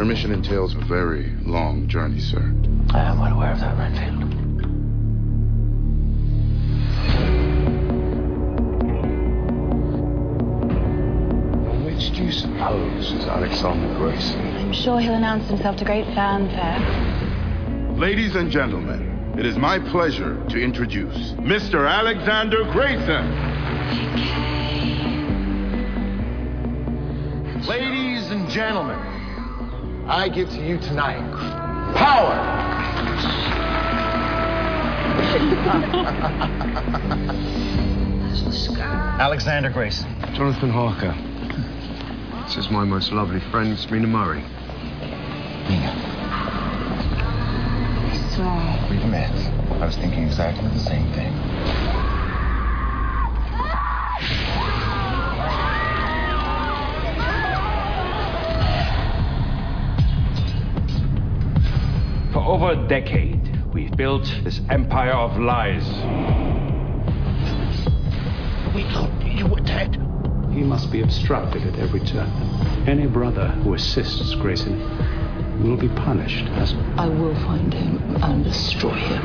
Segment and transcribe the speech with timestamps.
[0.00, 2.54] Your mission entails a very long journey, sir.
[2.94, 4.24] I am well aware of that, Renfield.
[11.84, 14.40] Which do you suppose is Alexander Grayson?
[14.56, 16.78] I'm sure he'll announce himself to great fanfare.
[17.98, 21.86] Ladies and gentlemen, it is my pleasure to introduce Mr.
[21.86, 23.28] Alexander Grayson.
[27.66, 29.09] Ladies and gentlemen,
[30.10, 31.22] I give to you tonight
[31.94, 32.34] power.
[39.20, 40.12] Alexander Grayson.
[40.34, 41.14] Jonathan Harker.
[42.44, 44.42] This is my most lovely friend, Serena Murray.
[45.68, 45.94] Nina,
[48.02, 48.88] I swear.
[48.90, 49.30] we've met.
[49.80, 51.32] I was thinking exactly the same thing.
[53.62, 54.69] Ah!
[62.32, 63.40] For over a decade,
[63.72, 65.84] we've built this empire of lies.
[68.72, 69.96] We thought you were dead.
[70.52, 72.30] He must be obstructed at every turn.
[72.86, 74.78] Any brother who assists Grayson
[75.60, 79.22] will be punished as I will find him and destroy him.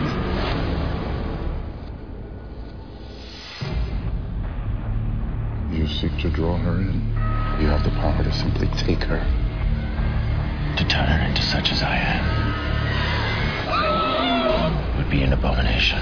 [5.72, 7.02] You seek to draw her in.
[7.62, 9.24] You have the power to simply take her.
[10.78, 12.05] To turn her into such as I am
[15.26, 15.98] an abomination.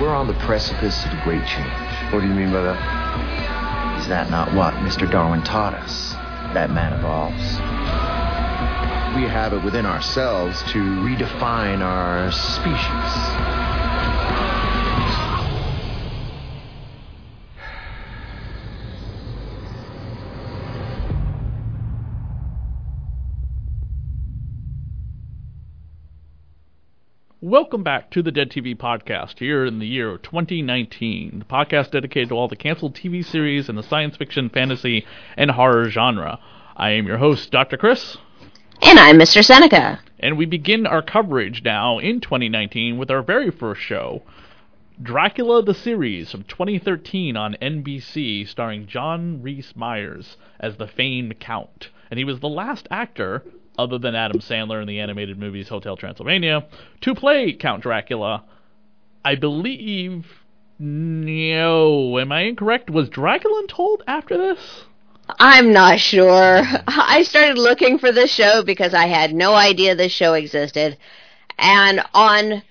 [0.00, 1.68] We're on the precipice of a great change.
[2.12, 4.00] What do you mean by that?
[4.00, 5.08] Is that not what Mr.
[5.08, 6.14] Darwin taught us?
[6.52, 7.36] That man evolves.
[9.14, 13.69] We have it within ourselves to redefine our species.
[27.50, 31.40] Welcome back to the Dead TV podcast here in the year 2019.
[31.40, 35.04] The podcast dedicated to all the canceled TV series in the science fiction, fantasy,
[35.36, 36.38] and horror genre.
[36.76, 37.76] I am your host, Dr.
[37.76, 38.16] Chris,
[38.82, 39.44] And I'm Mr.
[39.44, 39.98] Seneca.
[40.20, 44.22] and we begin our coverage now in 2019 with our very first show,
[45.02, 51.88] Dracula the Series from 2013 on NBC, starring John Rhys Meyers as the famed Count.
[52.12, 53.42] And he was the last actor,
[53.80, 56.66] other than Adam Sandler in the animated movies Hotel Transylvania,
[57.00, 58.44] to play Count Dracula.
[59.24, 60.26] I believe.
[60.78, 62.88] No, am I incorrect?
[62.88, 64.84] Was Dracula told after this?
[65.38, 66.62] I'm not sure.
[66.86, 70.96] I started looking for this show because I had no idea this show existed.
[71.58, 72.62] And on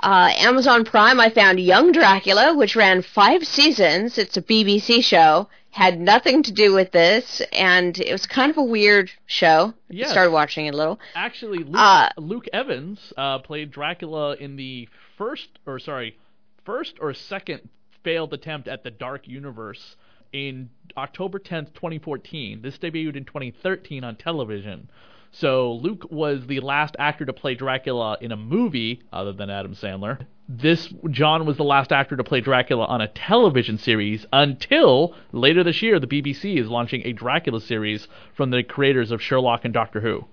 [0.00, 4.18] uh, Amazon Prime, I found Young Dracula, which ran five seasons.
[4.18, 5.48] It's a BBC show.
[5.76, 9.74] Had nothing to do with this, and it was kind of a weird show.
[9.90, 10.10] Yes.
[10.10, 10.98] Started watching it a little.
[11.14, 14.88] Actually, Luke, Uh, Luke Evans uh, played Dracula in the
[15.18, 16.16] first, or sorry,
[16.64, 17.68] first or second
[18.02, 19.96] failed attempt at the Dark Universe
[20.32, 22.62] in October 10th, 2014.
[22.62, 24.88] This debuted in 2013 on television.
[25.30, 29.74] So Luke was the last actor to play Dracula in a movie, other than Adam
[29.74, 30.24] Sandler.
[30.48, 35.64] This John was the last actor to play Dracula on a television series until later
[35.64, 35.98] this year.
[35.98, 40.26] The BBC is launching a Dracula series from the creators of Sherlock and Doctor Who.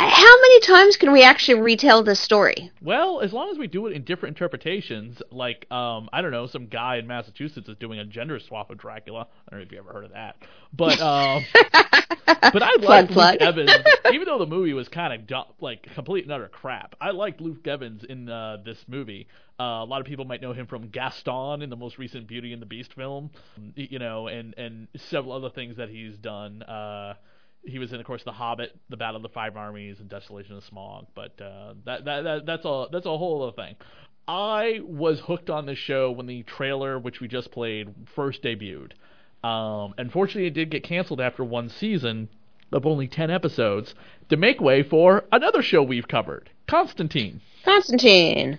[0.00, 2.70] How many times can we actually retell this story?
[2.80, 6.46] Well, as long as we do it in different interpretations, like um, I don't know,
[6.46, 9.26] some guy in Massachusetts is doing a gender swap of Dracula.
[9.46, 10.36] I don't know if you ever heard of that,
[10.72, 11.44] but um,
[12.26, 13.40] but I like plug.
[13.40, 13.72] Luke Evans,
[14.12, 16.94] even though the movie was kind of du- like complete and utter crap.
[17.00, 19.26] I liked Luke Evans in uh, this movie.
[19.58, 22.52] Uh, a lot of people might know him from Gaston in the most recent Beauty
[22.52, 23.30] and the Beast film,
[23.74, 26.62] you know, and and several other things that he's done.
[26.62, 27.14] Uh,
[27.64, 30.56] he was in, of course, The Hobbit, The Battle of the Five Armies, and Desolation
[30.56, 31.06] of Smaug.
[31.14, 33.76] But uh, that, that that that's a that's a whole other thing.
[34.26, 38.92] I was hooked on this show when the trailer, which we just played, first debuted.
[39.42, 42.28] Um, unfortunately, it did get canceled after one season.
[42.70, 43.94] of only 10 episodes
[44.28, 47.40] to make way for another show we've covered, Constantine.
[47.64, 48.58] Constantine.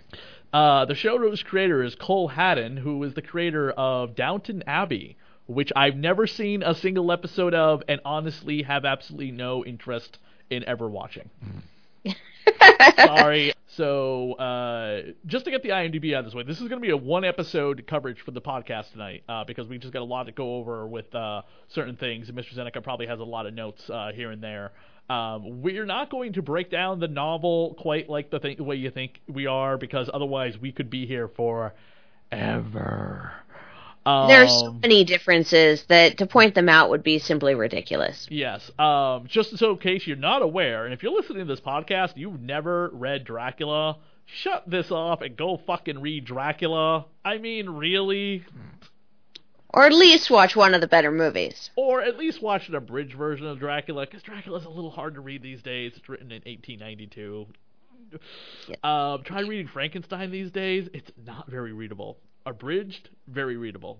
[0.52, 5.16] Uh, the show's creator is Cole Haddon, who is the creator of Downton Abbey,
[5.50, 10.20] which I've never seen a single episode of and honestly have absolutely no interest
[10.52, 11.30] in ever watching.
[12.96, 13.54] Sorry.
[13.66, 16.86] So, uh, just to get the IMDb out of this way, this is going to
[16.86, 20.06] be a one episode coverage for the podcast tonight uh, because we just got a
[20.06, 22.54] lot to go over with uh, certain things, and Mr.
[22.56, 24.72] Zeneca probably has a lot of notes uh, here and there.
[25.10, 28.76] Um, we're not going to break down the novel quite like the, th- the way
[28.76, 31.74] you think we are because otherwise we could be here for
[32.32, 33.32] ever.
[34.06, 38.28] Um, There are so many differences that to point them out would be simply ridiculous.
[38.32, 38.72] Yes.
[38.80, 42.14] Um, just so in case you're not aware, and if you're listening to this podcast,
[42.16, 47.06] you've never read Dracula, shut this off and go fucking read Dracula.
[47.26, 48.46] I mean, really?
[49.72, 51.70] Or at least watch one of the better movies.
[51.76, 55.22] Or at least watch an abridged version of Dracula, because Dracula's a little hard to
[55.22, 55.94] read these days.
[55.96, 57.46] It's written in 1892.
[58.84, 60.90] Um, try reading Frankenstein these days.
[60.94, 62.18] It's not very readable.
[62.50, 64.00] Abridged, very readable.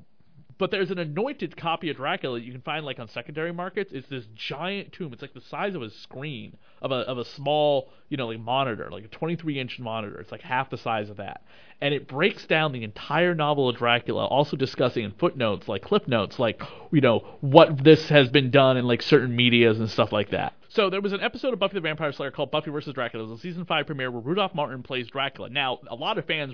[0.60, 3.92] But there's an anointed copy of Dracula that you can find like on secondary markets.
[3.94, 5.14] It's this giant tomb.
[5.14, 8.42] It's like the size of a screen of a of a small, you know, like
[8.42, 10.20] monitor, like a 23 inch monitor.
[10.20, 11.44] It's like half the size of that,
[11.80, 16.10] and it breaks down the entire novel of Dracula, also discussing in footnotes, like clip
[16.10, 16.62] notes, like
[16.92, 20.54] you know what this has been done in like certain medias and stuff like that.
[20.68, 22.94] So there was an episode of Buffy the Vampire Slayer called Buffy vs.
[22.94, 23.24] Dracula.
[23.24, 25.50] It was a season five premiere where Rudolph Martin plays Dracula.
[25.50, 26.54] Now a lot of fans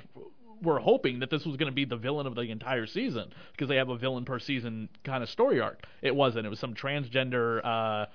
[0.62, 3.68] were hoping that this was going to be the villain of the entire season because
[3.70, 5.84] they have a villain per season kind of story arc.
[6.02, 6.46] It wasn't.
[6.46, 8.06] It was some transgender uh,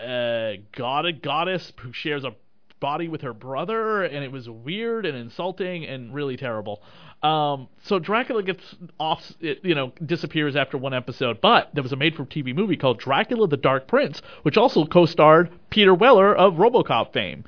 [0.00, 2.34] uh, god goddess who shares a
[2.80, 6.82] body with her brother, and it was weird and insulting and really terrible.
[7.22, 8.62] Um, so Dracula gets
[9.00, 11.40] off, it, you know, disappears after one episode.
[11.40, 15.94] But there was a made-for-TV movie called Dracula: The Dark Prince, which also co-starred Peter
[15.94, 17.44] Weller of RoboCop fame.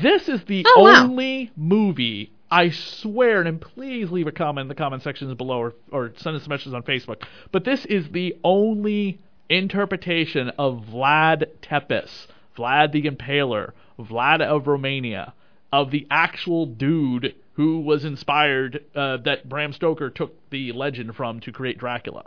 [0.00, 1.04] This is the Oh, wow.
[1.04, 5.74] only movie I swear, and please leave a comment in the comment sections below or,
[5.92, 7.22] or send us messages on Facebook.
[7.52, 12.26] But this is the only interpretation of Vlad Tepes,
[12.56, 15.32] Vlad the Impaler, Vlad of Romania,
[15.72, 21.40] of the actual dude who was inspired, uh, that Bram Stoker took the legend from
[21.40, 22.26] to create Dracula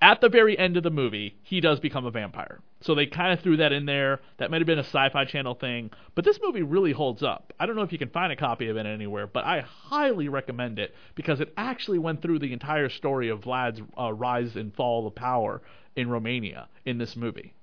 [0.00, 2.60] at the very end of the movie, he does become a vampire.
[2.80, 4.20] So they kind of threw that in there.
[4.36, 7.52] That might have been a sci-fi channel thing, but this movie really holds up.
[7.58, 10.28] I don't know if you can find a copy of it anywhere, but I highly
[10.28, 14.74] recommend it because it actually went through the entire story of Vlad's uh, rise and
[14.74, 15.62] fall of power
[15.96, 17.54] in Romania in this movie.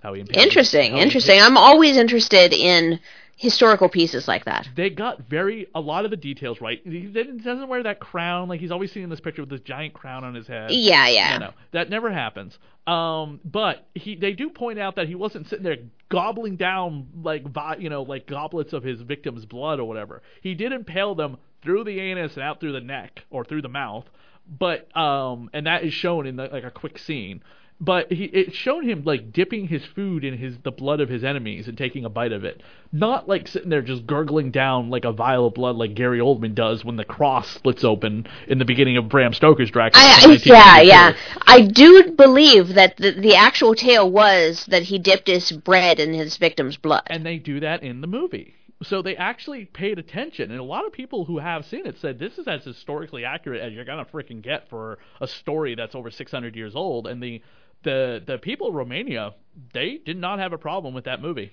[0.00, 1.40] How he Interesting, how interesting.
[1.40, 3.00] I'm always interested in
[3.36, 4.68] historical pieces like that.
[4.76, 6.80] they got very a lot of the details right.
[6.84, 9.94] He doesn't wear that crown like he's always seen in this picture with this giant
[9.94, 10.70] crown on his head.
[10.70, 11.38] Yeah, yeah.
[11.38, 12.58] No, no, that never happens.
[12.86, 15.78] Um, but he they do point out that he wasn't sitting there
[16.08, 17.44] gobbling down like
[17.78, 20.22] you know like goblets of his victim's blood or whatever.
[20.42, 23.68] He did impale them through the anus and out through the neck or through the
[23.68, 24.04] mouth.
[24.46, 27.42] But um, and that is shown in the, like a quick scene.
[27.80, 31.24] But he it showed him like dipping his food in his the blood of his
[31.24, 32.62] enemies and taking a bite of it,
[32.92, 36.54] not like sitting there just gurgling down like a vial of blood like Gary Oldman
[36.54, 40.02] does when the cross splits open in the beginning of Bram Stoker's Dracula.
[40.06, 41.16] I, yeah, yeah.
[41.46, 46.14] I do believe that the, the actual tale was that he dipped his bread in
[46.14, 47.02] his victim's blood.
[47.08, 48.54] and they do that in the movie.
[48.82, 52.18] So they actually paid attention, and a lot of people who have seen it said
[52.18, 56.10] this is as historically accurate as you're gonna freaking get for a story that's over
[56.10, 57.06] 600 years old.
[57.06, 57.40] And the
[57.84, 59.34] the the people of Romania
[59.72, 61.52] they did not have a problem with that movie.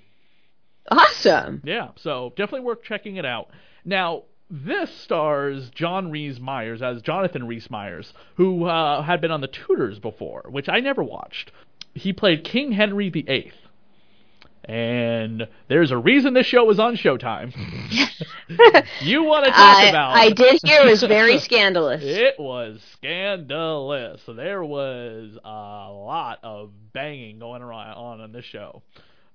[0.89, 1.61] Awesome.
[1.63, 3.49] Yeah, so definitely worth checking it out.
[3.85, 9.41] Now, this stars John Rhys Meyers as Jonathan Rhys Meyers, who uh, had been on
[9.41, 11.51] The Tudors before, which I never watched.
[11.93, 13.53] He played King Henry VIII.
[14.63, 17.51] And there's a reason this show was on Showtime.
[19.01, 22.01] you want to talk I, about I did hear it was very scandalous.
[22.03, 24.21] it was scandalous.
[24.27, 25.49] There was a
[25.91, 28.83] lot of banging going around on on this show.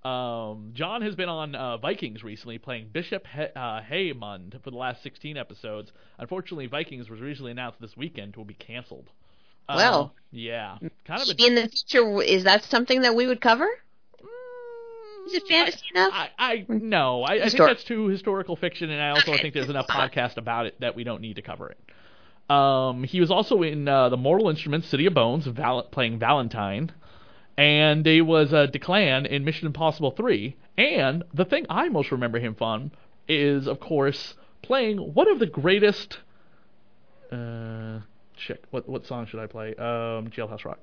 [0.09, 4.77] Um, John has been on uh, Vikings recently, playing Bishop he- uh, Heahmund for the
[4.77, 5.91] last 16 episodes.
[6.19, 9.11] Unfortunately, Vikings was recently announced this weekend will be canceled.
[9.69, 10.15] Um, Well.
[10.31, 13.67] yeah, kind of a in the future, is that something that we would cover?
[15.27, 16.13] Is it fantasy enough?
[16.13, 19.69] I, I no, I, I think that's too historical fiction, and I also think there's
[19.69, 22.51] enough podcast about it that we don't need to cover it.
[22.51, 26.93] Um, he was also in uh, the Mortal Instruments, City of Bones, Val- playing Valentine,
[27.57, 30.57] and he was uh, Declan in Mission Impossible 3.
[30.79, 32.93] And the thing I most remember him from
[33.27, 36.19] is, of course, playing one of the greatest.
[37.33, 38.01] Uh,
[38.37, 39.71] shit, what what song should I play?
[39.71, 40.79] Um, Jailhouse Rock.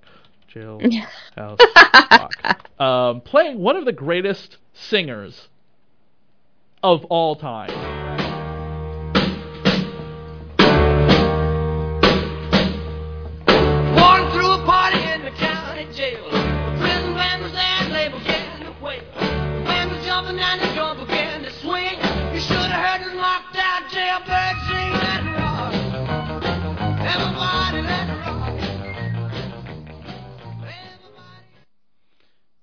[0.53, 0.79] Jail
[1.35, 1.59] House
[2.11, 2.79] Rock.
[2.79, 5.47] Um, playing one of the greatest singers
[6.83, 8.02] of all time.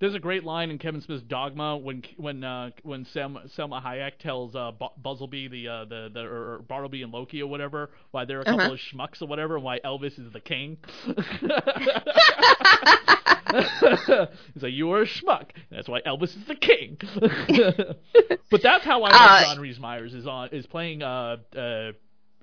[0.01, 4.17] There's a great line in Kevin Smith's Dogma when when uh, when Salma, Salma Hayek
[4.19, 4.71] tells uh,
[5.05, 8.45] Buzzleby the uh, the the or, or Bartleby and Loki or whatever why they're a
[8.45, 8.73] couple Uh-huh.
[8.73, 10.77] of schmucks or whatever and why Elvis is the king.
[14.53, 15.49] He's like, you are a schmuck.
[15.69, 16.97] That's why Elvis is the king.
[18.49, 21.91] but that's how I like Uh, John Rhys Meyers is on is playing uh, uh,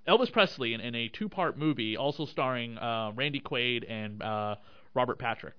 [0.06, 4.56] Elvis Presley in, in a two part movie, also starring uh, Randy Quaid and uh,
[4.94, 5.54] Robert Patrick.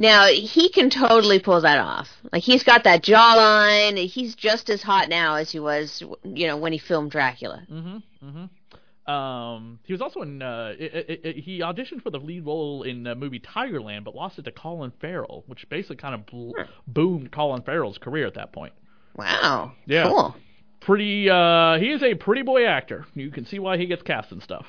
[0.00, 2.08] Now he can totally pull that off.
[2.32, 3.98] Like he's got that jawline.
[3.98, 7.66] He's just as hot now as he was, you know, when he filmed Dracula.
[7.70, 8.26] Mm-hmm.
[8.26, 9.10] Mm-hmm.
[9.12, 10.40] Um, he was also in.
[10.40, 14.14] Uh, i i i he auditioned for the lead role in the movie Tigerland, but
[14.14, 16.52] lost it to Colin Farrell, which basically kind of bl-
[16.86, 18.72] boomed Colin Farrell's career at that point.
[19.16, 19.72] Wow.
[19.84, 20.08] Yeah.
[20.08, 20.34] Cool.
[20.80, 21.28] Pretty.
[21.28, 23.04] Uh, he is a pretty boy actor.
[23.14, 24.64] You can see why he gets cast and stuff.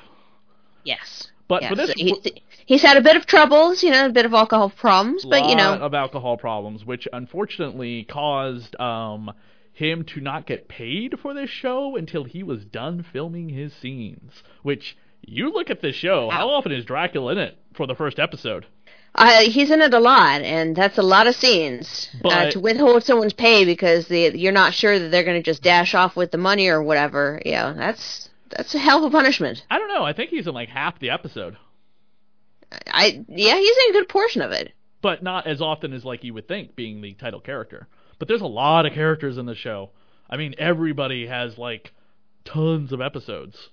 [0.84, 1.30] Yes.
[1.60, 2.16] But for this, he's,
[2.64, 5.54] he's had a bit of troubles, you know, a bit of alcohol problems, but you
[5.56, 9.30] know, lot of alcohol problems, which unfortunately caused um,
[9.72, 14.42] him to not get paid for this show until he was done filming his scenes.
[14.62, 18.18] Which you look at this show, how often is Dracula in it for the first
[18.18, 18.66] episode?
[19.14, 23.04] uh, he's in it a lot, and that's a lot of scenes uh, to withhold
[23.04, 26.30] someone's pay because the, you're not sure that they're going to just dash off with
[26.30, 27.40] the money or whatever.
[27.44, 29.64] Yeah, that's that's a hell of a punishment.
[29.70, 30.04] I don't know.
[30.04, 31.56] I think he's in like half the episode,
[32.86, 34.72] I yeah, he's in a good portion of it.
[35.02, 37.88] but not as often as like you would think, being the title character.
[38.18, 39.90] But there's a lot of characters in the show.
[40.30, 41.92] I mean, everybody has like
[42.44, 43.68] tons of episodes.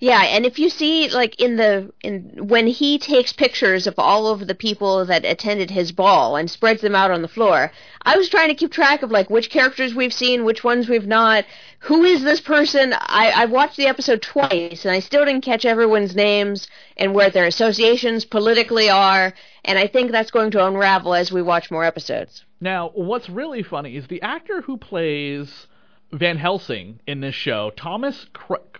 [0.00, 4.26] Yeah, and if you see like in the in when he takes pictures of all
[4.26, 7.72] of the people that attended his ball and spreads them out on the floor,
[8.02, 11.06] I was trying to keep track of like which characters we've seen, which ones we've
[11.06, 11.44] not.
[11.80, 12.92] Who is this person?
[12.92, 17.30] I I watched the episode twice and I still didn't catch everyone's names and where
[17.30, 19.32] their associations politically are,
[19.64, 22.44] and I think that's going to unravel as we watch more episodes.
[22.60, 25.66] Now, what's really funny is the actor who plays
[26.12, 28.73] Van Helsing in this show, Thomas Kre-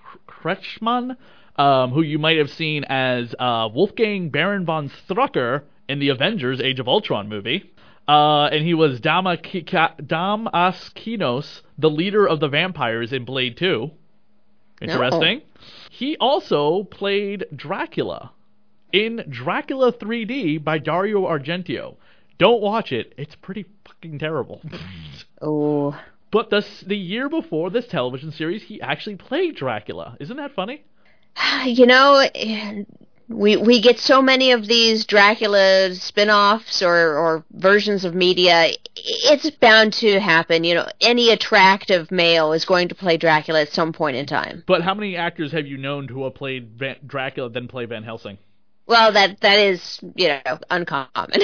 [0.45, 1.17] Kretschmann,
[1.57, 6.61] um, who you might have seen as uh, Wolfgang Baron von Strucker in the Avengers
[6.61, 7.71] Age of Ultron movie.
[8.07, 13.91] Uh, and he was Dama Dam Askinos, the leader of the vampires in Blade 2.
[14.83, 15.41] Interesting.
[15.91, 18.33] He also played Dracula
[18.93, 21.97] in Dracula 3D by Dario Argento.
[22.39, 23.15] Don't watch it.
[23.17, 24.61] It's pretty fucking terrible.
[25.43, 25.95] Oh.
[26.35, 30.17] But the the year before this television series, he actually played Dracula.
[30.19, 30.83] Isn't that funny?
[31.65, 32.27] you know
[33.29, 39.49] we we get so many of these Dracula spin-offs or or versions of media it's
[39.51, 43.93] bound to happen you know any attractive male is going to play Dracula at some
[43.93, 47.49] point in time But how many actors have you known who have played Van- Dracula
[47.49, 48.39] then play Van Helsing?
[48.87, 51.41] well that that is you know uncommon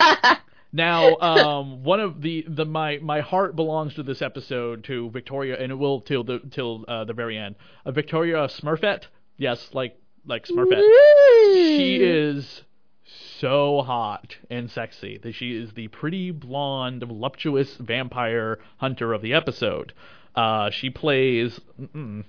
[0.72, 5.56] Now, um, one of the, the my my heart belongs to this episode to Victoria,
[5.58, 7.56] and it will till the till uh, the very end.
[7.84, 9.04] Uh, Victoria Smurfit,
[9.36, 10.82] yes, like like Smurfette.
[11.76, 12.62] she is
[13.40, 19.32] so hot and sexy that she is the pretty blonde, voluptuous vampire hunter of the
[19.34, 19.92] episode.
[20.36, 21.58] Uh, she plays.
[21.80, 22.24] Mm-mm,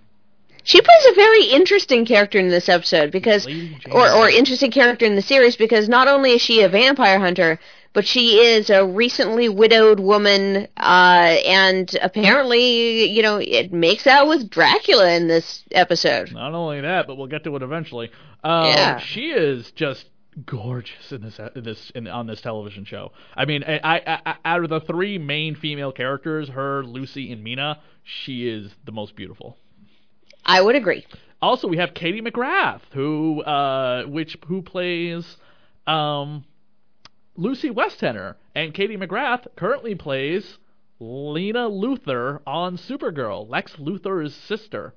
[0.64, 3.46] She plays a very interesting character in this episode because,
[3.92, 7.60] or or interesting character in the series because not only is she a vampire hunter,
[7.94, 14.28] but she is a recently widowed woman, uh, and apparently, you know, it makes out
[14.28, 16.32] with Dracula in this episode.
[16.32, 18.12] Not only that, but we'll get to it eventually.
[18.44, 18.98] Um, Yeah.
[19.00, 20.06] She is just
[20.46, 23.12] gorgeous in this in this in, on this television show.
[23.36, 27.44] I mean, I, I, I, out of the three main female characters, her, Lucy, and
[27.44, 29.58] Mina, she is the most beautiful.
[30.46, 31.06] I would agree.
[31.42, 35.38] Also, we have Katie McGrath, who uh, which who plays
[35.88, 36.46] um,
[37.42, 40.60] Lucy Westenra, and Katie McGrath currently plays
[41.00, 44.94] Lena Luthor on Supergirl, Lex Luthor's sister.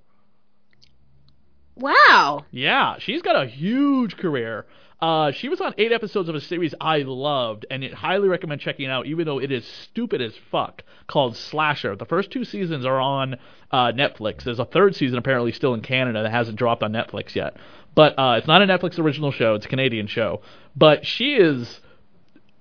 [1.74, 2.44] Wow.
[2.50, 4.66] Yeah, she's got a huge career.
[5.00, 8.60] Uh, she was on eight episodes of a series I loved, and it highly recommend
[8.60, 11.96] checking it out, even though it is stupid as fuck, called Slasher.
[11.96, 13.36] The first two seasons are on
[13.70, 14.44] uh, Netflix.
[14.44, 17.56] There's a third season apparently still in Canada that hasn't dropped on Netflix yet.
[17.94, 19.54] but uh, it's not a Netflix original show.
[19.54, 20.42] It's a Canadian show.
[20.76, 21.80] But she is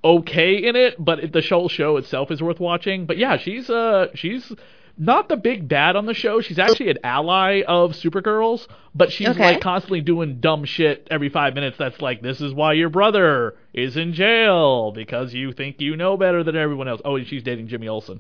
[0.03, 3.05] okay in it, but it, the show show itself is worth watching.
[3.05, 4.51] But yeah, she's uh she's
[4.95, 6.39] not the big bad on the show.
[6.39, 9.53] She's actually an ally of Supergirl's, but she's Okay.
[9.53, 11.77] like constantly doing dumb shit every five minutes.
[11.79, 16.15] That's like, this is why your brother is in jail because you think you know
[16.15, 17.01] better than everyone else.
[17.03, 18.19] Oh, and she's dating Jimmy Olsen.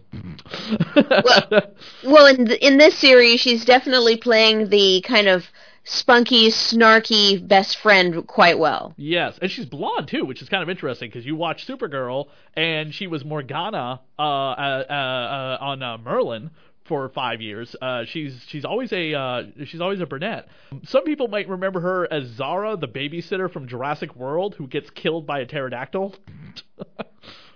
[2.03, 5.45] Well, in th- in this series, she's definitely playing the kind of
[5.83, 8.93] spunky, snarky best friend quite well.
[8.97, 12.93] Yes, and she's blonde too, which is kind of interesting because you watch Supergirl and
[12.93, 16.51] she was Morgana uh, uh, uh, uh, on uh, Merlin
[16.85, 17.75] for five years.
[17.81, 20.47] Uh, she's she's always a uh, she's always a brunette.
[20.85, 25.25] Some people might remember her as Zara, the babysitter from Jurassic World, who gets killed
[25.25, 26.15] by a pterodactyl.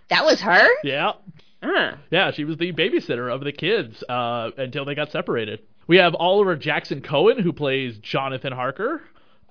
[0.09, 0.65] That was her.
[0.85, 1.11] yeah,
[1.67, 1.97] Huh.
[2.09, 5.59] yeah, she was the babysitter of the kids uh, until they got separated.
[5.85, 9.01] We have Oliver Jackson Cohen, who plays Jonathan Harker,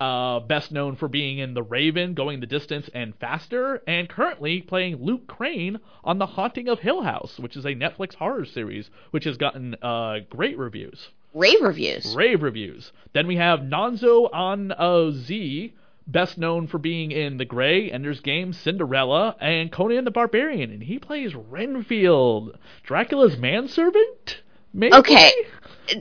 [0.00, 4.62] uh, best known for being in The Raven, Going the Distance, and Faster, and currently
[4.62, 8.90] playing Luke Crane on The Haunting of Hill House, which is a Netflix horror series,
[9.11, 11.08] which has gotten uh, great reviews.
[11.35, 12.14] Rave reviews.
[12.16, 12.92] Rave reviews.
[13.12, 14.73] Then we have Nonzo on
[15.12, 15.75] Z,
[16.06, 20.82] best known for being in The Grey, Ender's Game, Cinderella, and Conan the Barbarian, and
[20.82, 24.42] he plays Renfield, Dracula's manservant.
[24.72, 24.94] Maybe?
[24.94, 25.32] Okay.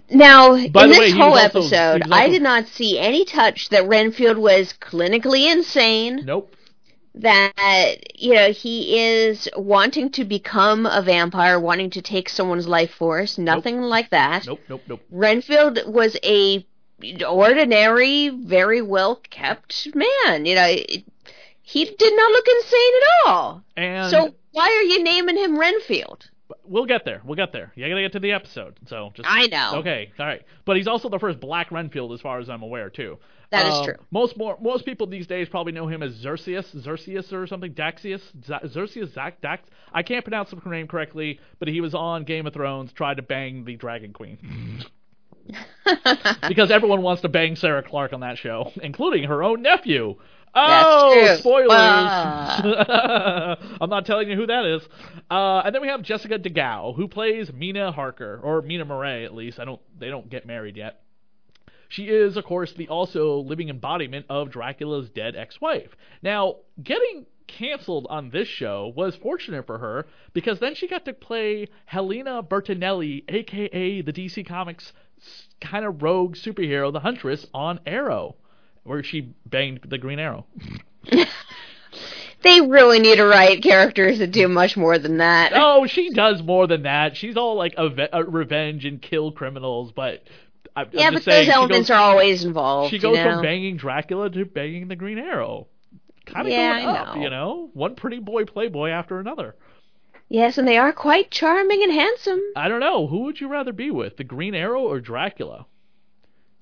[0.09, 3.69] Now, By in this way, whole also- episode, was I did not see any touch
[3.69, 6.21] that Renfield was clinically insane.
[6.25, 6.51] Nope.
[7.19, 12.91] That you know he is wanting to become a vampire, wanting to take someone's life
[12.91, 13.37] force.
[13.37, 14.45] Nothing like that.
[14.45, 14.59] Nope.
[14.67, 14.81] Nope.
[14.89, 15.01] Nope.
[15.09, 16.67] Renfield was a
[17.27, 20.45] ordinary, very well kept man.
[20.45, 21.03] You know, it-
[21.67, 23.63] he did not look insane at all.
[23.75, 26.29] And so why are you naming him Renfield?
[26.63, 27.21] we'll get there.
[27.25, 27.71] We'll get there.
[27.75, 28.75] You gotta get to the episode.
[28.85, 29.79] So just I know.
[29.79, 30.11] Okay.
[30.19, 30.43] All right.
[30.63, 33.17] But he's also the first Black Renfield, as far as I'm aware, too.
[33.49, 33.95] That is Um, true.
[34.11, 38.21] Most more most people these days probably know him as Xerxes, Xerxes or something, Daxius,
[38.45, 39.67] Z- Xerxes, Zac, Dax.
[39.91, 43.23] I can't pronounce the name correctly, but he was on Game of Thrones, tried to
[43.23, 44.37] bang the Dragon Queen.
[46.47, 50.15] because everyone wants to bang Sarah Clark on that show, including her own nephew.
[50.57, 51.69] Oh, spoilers!
[51.71, 53.57] Ah.
[53.81, 54.81] I'm not telling you who that is.
[55.29, 59.25] Uh, and then we have Jessica De Gouw, who plays Mina Harker, or Mina Murray
[59.25, 59.59] at least.
[59.59, 59.81] I don't.
[59.99, 61.01] They don't get married yet.
[61.89, 65.95] She is, of course, the also living embodiment of Dracula's dead ex-wife.
[66.23, 71.13] Now, getting canceled on this show was fortunate for her because then she got to
[71.13, 74.93] play Helena Bertinelli, aka the DC Comics
[75.61, 78.35] kind of rogue superhero, the Huntress, on Arrow,
[78.83, 80.45] where she banged the Green Arrow.
[82.45, 85.51] They really need to write characters that do much more than that.
[85.55, 87.17] oh, she does more than that.
[87.17, 90.21] She's all like a, a revenge and kill criminals, but
[90.75, 92.91] I'm yeah, but saying, those elements goes- are always involved.
[92.91, 93.33] She goes you know?
[93.33, 95.65] from banging Dracula to banging the Green Arrow.
[96.27, 97.21] Kind of Yeah, going I up, know.
[97.23, 97.69] you know?
[97.73, 99.55] One pretty boy playboy after another.
[100.27, 102.41] Yes, and they are quite charming and handsome.
[102.55, 103.07] I don't know.
[103.07, 105.65] Who would you rather be with, the Green Arrow or Dracula?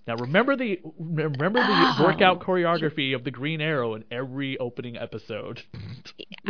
[0.05, 2.03] Now remember the remember the Oh.
[2.03, 5.61] workout choreography of the Green Arrow in every opening episode.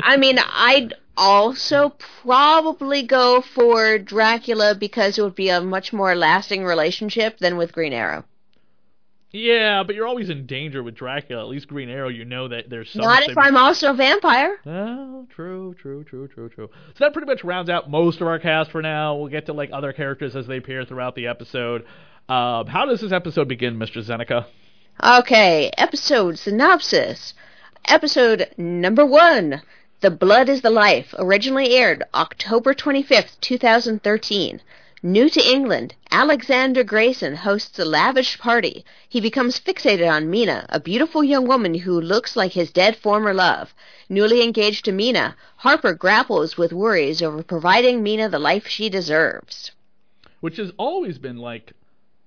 [0.01, 6.15] I mean, I'd also probably go for Dracula because it would be a much more
[6.15, 8.25] lasting relationship than with Green Arrow.
[9.33, 11.41] Yeah, but you're always in danger with Dracula.
[11.41, 13.01] At least Green Arrow, you know that there's some.
[13.01, 14.57] Not if I'm also a vampire.
[14.67, 16.69] Oh, true, true, true, true, true.
[16.93, 19.15] So that pretty much rounds out most of our cast for now.
[19.15, 21.83] We'll get to like other characters as they appear throughout the episode.
[22.29, 24.05] Um, how does this episode begin, Mr.
[24.05, 24.45] Zeneca?
[25.03, 27.33] Okay, episode synopsis.
[27.85, 29.63] Episode number one
[30.01, 34.61] The Blood is the Life, originally aired October 25th, 2013.
[35.05, 38.85] New to England, Alexander Grayson hosts a lavish party.
[39.09, 43.33] He becomes fixated on Mina, a beautiful young woman who looks like his dead former
[43.33, 43.73] love.
[44.07, 49.71] Newly engaged to Mina, Harker grapples with worries over providing Mina the life she deserves.
[50.39, 51.73] Which has always been like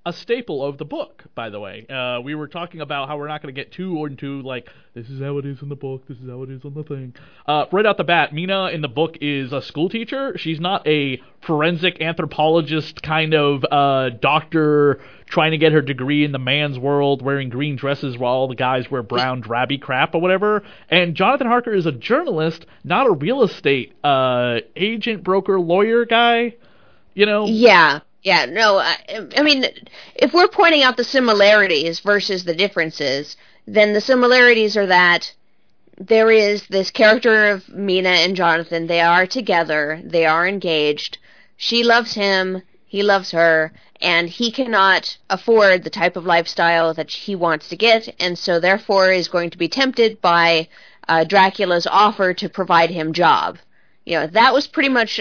[0.06, 1.84] a staple of the book, by the way.
[1.88, 5.10] Uh, we were talking about how we're not going to get too into like this
[5.10, 7.12] is how it is in the book, this is how it is on the thing.
[7.44, 10.38] Uh, right out the bat, Mina in the book is a school teacher.
[10.38, 16.30] She's not a forensic anthropologist kind of uh, doctor trying to get her degree in
[16.30, 20.20] the man's world, wearing green dresses while all the guys wear brown drabby crap or
[20.20, 20.62] whatever.
[20.88, 26.54] And Jonathan Harker is a journalist, not a real estate uh, agent, broker, lawyer guy.
[27.14, 28.96] You know, Yeah, yeah, no, I,
[29.36, 29.66] I mean,
[30.16, 33.36] if we're pointing out the similarities versus the differences,
[33.68, 35.32] then the similarities are that
[35.96, 38.88] there is this character of Mina and Jonathan.
[38.88, 40.00] They are together.
[40.02, 41.18] They are engaged.
[41.56, 42.62] She loves him.
[42.84, 47.76] He loves her, and he cannot afford the type of lifestyle that he wants to
[47.76, 50.66] get, and so therefore is going to be tempted by
[51.06, 53.58] uh, Dracula's offer to provide him job.
[54.04, 55.20] You know, that was pretty much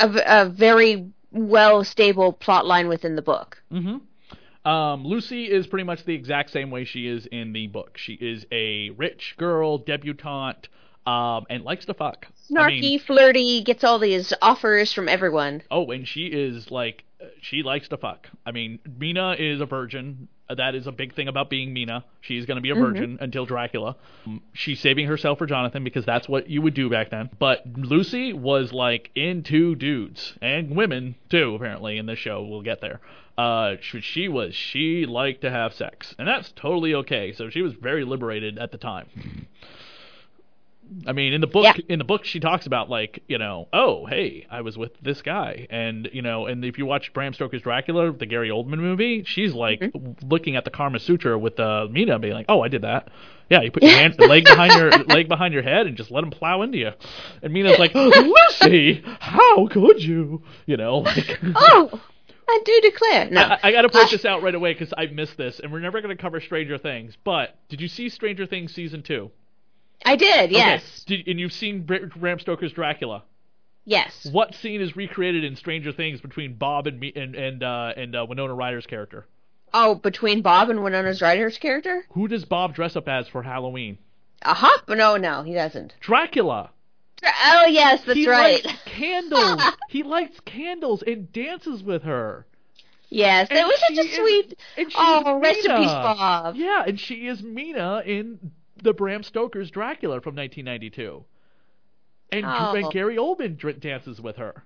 [0.00, 3.62] a, a very well stable plot line within the book.
[3.72, 4.68] Mm-hmm.
[4.68, 7.96] Um, Lucy is pretty much the exact same way she is in the book.
[7.96, 10.68] She is a rich girl, debutante,
[11.06, 12.26] um, and likes to fuck.
[12.50, 15.62] Snarky, I mean, flirty, gets all these offers from everyone.
[15.70, 17.04] oh, and she is like,
[17.40, 18.28] she likes to fuck.
[18.44, 20.28] I mean, Mina is a virgin.
[20.54, 22.04] That is a big thing about being Mina.
[22.22, 23.96] She's going to be a virgin until Dracula.
[24.54, 27.28] She's saving herself for Jonathan because that's what you would do back then.
[27.38, 32.42] But Lucy was like into dudes and women too, apparently, in this show.
[32.42, 33.00] We'll get there.
[33.36, 36.14] Uh, she, she was, she liked to have sex.
[36.18, 37.32] And that's totally okay.
[37.32, 39.46] So she was very liberated at the time.
[41.06, 41.82] I mean, in the book, Yeah.
[41.88, 45.22] in the book, she talks about like, you know, oh, hey, I was with this
[45.22, 49.22] guy, and you know, and if you watch Bram Stoker's Dracula, the Gary Oldman movie,
[49.24, 49.82] she's like
[50.22, 53.08] looking at the Karma Sutra with uh, Mina, being like, oh, I did that.
[53.50, 56.22] Yeah, you put your hand, leg behind your leg behind your head, and just let
[56.24, 56.90] him plow into you.
[57.42, 60.42] And Mina's like, Lucy, how could you?
[60.66, 61.38] You know, like.
[61.54, 62.00] Oh,
[62.48, 63.30] I do declare.
[63.30, 65.70] No, I, I got to point this out right away because I missed this, and
[65.72, 67.16] we're never going to cover Stranger Things.
[67.24, 69.30] But did you see Stranger Things season two?
[70.04, 70.50] I did.
[70.50, 71.16] Yes, Okay.
[71.22, 73.24] Did, and you've seen Br- Bram Stoker's Dracula.
[73.84, 74.26] yes.
[74.30, 78.14] What scene is recreated in Stranger Things between Bob and me and and uh, and
[78.16, 79.26] uh, Winona Ryder's character?
[79.74, 82.04] Oh, between Bob and Winona Ryder's character?
[82.12, 83.98] Who does Bob dress up as for Halloween?
[84.42, 84.88] A hop?
[84.88, 85.94] No, no, he doesn't.
[86.00, 86.70] Dracula.
[87.24, 88.64] Oh, yes, that's he right.
[88.64, 89.60] lights candles.
[89.88, 92.46] he lights candles and dances with her.
[93.10, 94.58] Yes, And that was such a sweet.
[94.76, 96.54] and she's oh, rest in peace, Bob.
[96.56, 101.24] Yeah, and she is Mina in the Bram Stoker's Dracula from 1992.
[102.30, 102.74] And, Oh.
[102.74, 104.64] and Gary Oldman dr- dances with her.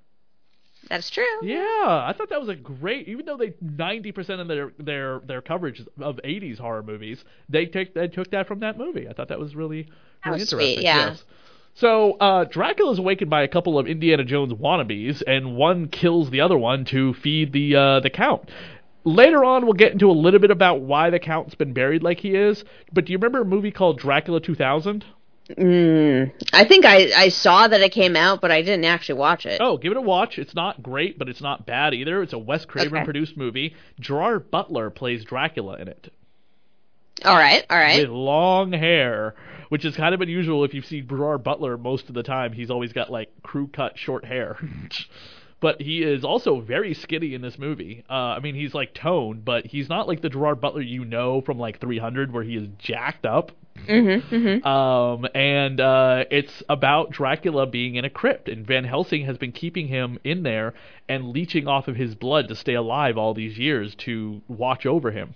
[0.89, 1.25] That's true.
[1.43, 3.07] Yeah, I thought that was a great.
[3.09, 7.67] Even though they ninety percent of their their their coverage of '80s horror movies, they
[7.67, 9.09] take they took that from that movie.
[9.09, 9.87] I thought that was really
[10.27, 10.75] really was interesting.
[10.79, 11.11] sweet, yeah.
[11.11, 11.25] Yes.
[11.75, 16.31] So uh, Dracula is awakened by a couple of Indiana Jones wannabes, and one kills
[16.31, 18.51] the other one to feed the uh, the count.
[19.05, 22.21] Later on, we'll get into a little bit about why the count's been buried like
[22.21, 22.65] he is.
[22.93, 25.05] But do you remember a movie called Dracula 2000?
[25.51, 29.45] Mm, I think I, I saw that it came out, but I didn't actually watch
[29.45, 29.61] it.
[29.61, 30.39] Oh, give it a watch.
[30.39, 32.23] It's not great, but it's not bad either.
[32.23, 33.05] It's a Wes Craven Okay.
[33.05, 33.75] produced movie.
[33.99, 36.13] Gerard Butler plays Dracula in it.
[37.25, 38.01] All right, all right.
[38.01, 39.35] with long hair,
[39.69, 42.53] which is kind of unusual if you see Gerard Butler most of the time.
[42.53, 44.57] He's always got like crew cut short hair.
[45.63, 48.05] but he is also very skinny in this movie.
[48.11, 51.41] Uh, I mean, he's like toned, but he's not like the Gerard Butler you know
[51.41, 53.53] from like 300 where he is jacked up.
[53.87, 54.67] Mm-hmm, mm-hmm.
[54.67, 59.53] Um, and uh, it's about Dracula being in a crypt, and Van Helsing has been
[59.53, 60.75] keeping him in there
[61.09, 65.13] and leeching off of his blood to stay alive all these years to watch over
[65.13, 65.35] him.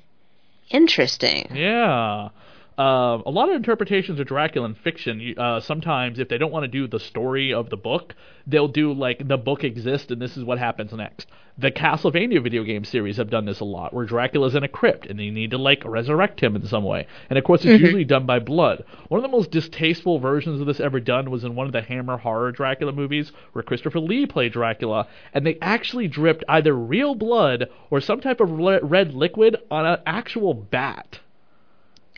[0.70, 1.54] Interesting.
[1.54, 2.30] Yeah.
[2.78, 6.64] Um, a lot of interpretations of Dracula in fiction, uh, sometimes if they don't want
[6.64, 8.14] to do the story of the book,
[8.46, 11.26] they'll do like the book exists and this is what happens next.
[11.56, 15.06] The Castlevania video game series have done this a lot, where Dracula's in a crypt
[15.06, 17.06] and they need to like resurrect him in some way.
[17.30, 18.84] And of course, it's usually done by blood.
[19.08, 21.80] One of the most distasteful versions of this ever done was in one of the
[21.80, 27.14] Hammer horror Dracula movies, where Christopher Lee played Dracula, and they actually dripped either real
[27.14, 31.20] blood or some type of red liquid on an actual bat.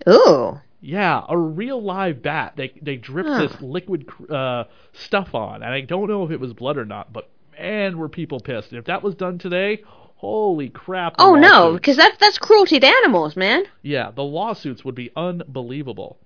[0.09, 0.61] Ooh.
[0.81, 2.53] Yeah, a real live bat.
[2.57, 3.49] They they dripped Huh.
[3.49, 7.13] this liquid uh, stuff on, and I don't know if it was blood or not.
[7.13, 8.71] But man, were people pissed.
[8.71, 9.83] And if that was done today,
[10.17, 11.17] holy crap!
[11.19, 13.65] Oh no, because that that's cruelty to animals, man.
[13.83, 16.17] Yeah, the lawsuits would be unbelievable.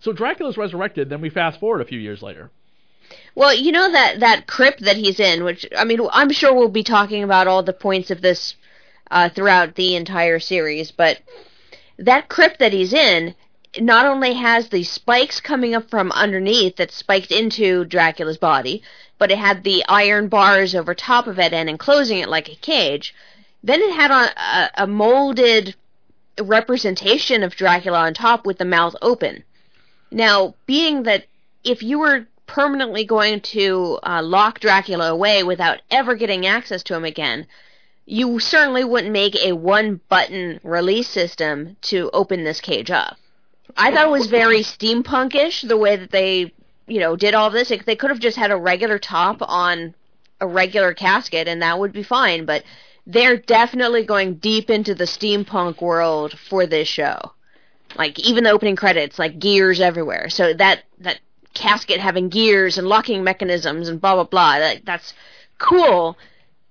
[0.00, 1.08] So Dracula's resurrected.
[1.10, 2.50] Then we fast forward a few years later.
[3.34, 6.68] Well, you know that that crypt that he's in, which I mean, I'm sure we'll
[6.68, 8.54] be talking about all the points of this
[9.10, 11.18] uh, throughout the entire series, but
[11.98, 13.34] that crypt that he's in
[13.80, 18.82] not only has the spikes coming up from underneath that spiked into Dracula's body,
[19.18, 22.54] but it had the iron bars over top of it and enclosing it like a
[22.56, 23.14] cage.
[23.62, 25.74] Then it had a, a molded
[26.40, 29.44] representation of Dracula on top with the mouth open.
[30.10, 31.26] Now, being that
[31.64, 36.94] if you were permanently going to uh, lock Dracula away without ever getting access to
[36.94, 37.46] him again,
[38.10, 43.18] you certainly wouldn't make a one button release system to open this cage up.
[43.76, 46.52] I thought it was very steampunkish the way that they,
[46.86, 47.68] you know, did all this.
[47.68, 49.94] Like, they could have just had a regular top on
[50.40, 52.64] a regular casket and that would be fine, but
[53.06, 57.18] they're definitely going deep into the steampunk world for this show.
[57.96, 60.28] Like even the opening credits, like gears everywhere.
[60.30, 61.20] So that that
[61.54, 64.58] casket having gears and locking mechanisms and blah blah blah.
[64.58, 65.14] That, that's
[65.58, 66.16] cool.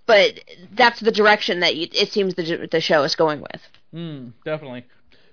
[0.08, 0.40] But
[0.74, 3.62] that's the direction that you, it seems the the show is going with.
[3.94, 4.86] Mm, definitely.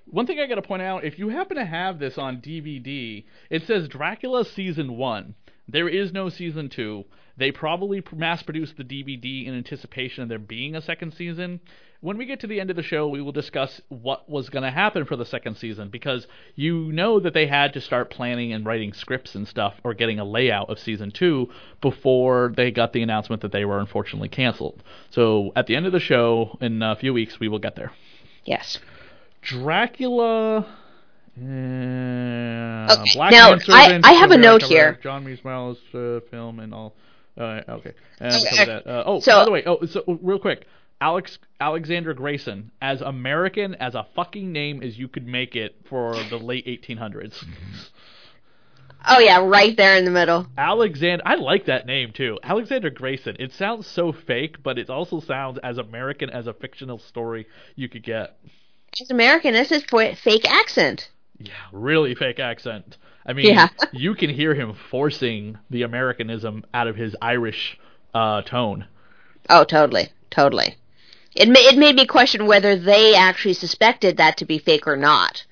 [0.06, 3.24] One thing I got to point out: if you happen to have this on DVD,
[3.48, 5.34] it says Dracula season one.
[5.68, 7.04] There is no season two.
[7.36, 11.60] They probably mass produced the DVD in anticipation of there being a second season.
[12.00, 14.62] When we get to the end of the show, we will discuss what was going
[14.62, 18.52] to happen for the second season because you know that they had to start planning
[18.52, 21.48] and writing scripts and stuff or getting a layout of season two
[21.80, 24.82] before they got the announcement that they were unfortunately canceled.
[25.10, 27.90] So at the end of the show, in a few weeks, we will get there.
[28.44, 28.78] Yes.
[29.40, 30.66] Dracula.
[31.36, 34.98] Uh, Okay, Black now, I- I have a note here.
[35.02, 36.94] John Miles uh, film and all.
[37.36, 37.92] Uh, okay.
[38.20, 38.86] And Okay, some that.
[38.86, 40.66] Uh, oh, so- by the way, oh, so real quick,
[41.00, 46.14] Alex Alexander Grayson, as American as a fucking name as you could make it for
[46.30, 47.44] the late 1800s.
[49.06, 50.46] Oh yeah, right there in the middle.
[50.56, 52.38] Alexander, I like that name too.
[52.42, 53.36] Alexander Grayson.
[53.38, 57.86] It sounds so fake, but it also sounds as American as a fictional story you
[57.90, 58.38] could get.
[58.98, 59.52] It's American.
[59.52, 61.10] This is for fake accent.
[61.72, 62.96] Really fake accent.
[63.26, 63.68] I mean, Yeah.
[63.92, 67.78] you can hear him forcing the Americanism out of his Irish
[68.12, 68.86] uh, tone.
[69.48, 70.76] Oh, totally, totally.
[71.34, 74.96] It ma- it made me question whether they actually suspected that to be fake or
[74.96, 75.44] not.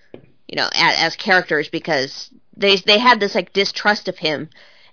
[0.49, 4.49] You know, as, as characters because they they had this like distrust of him,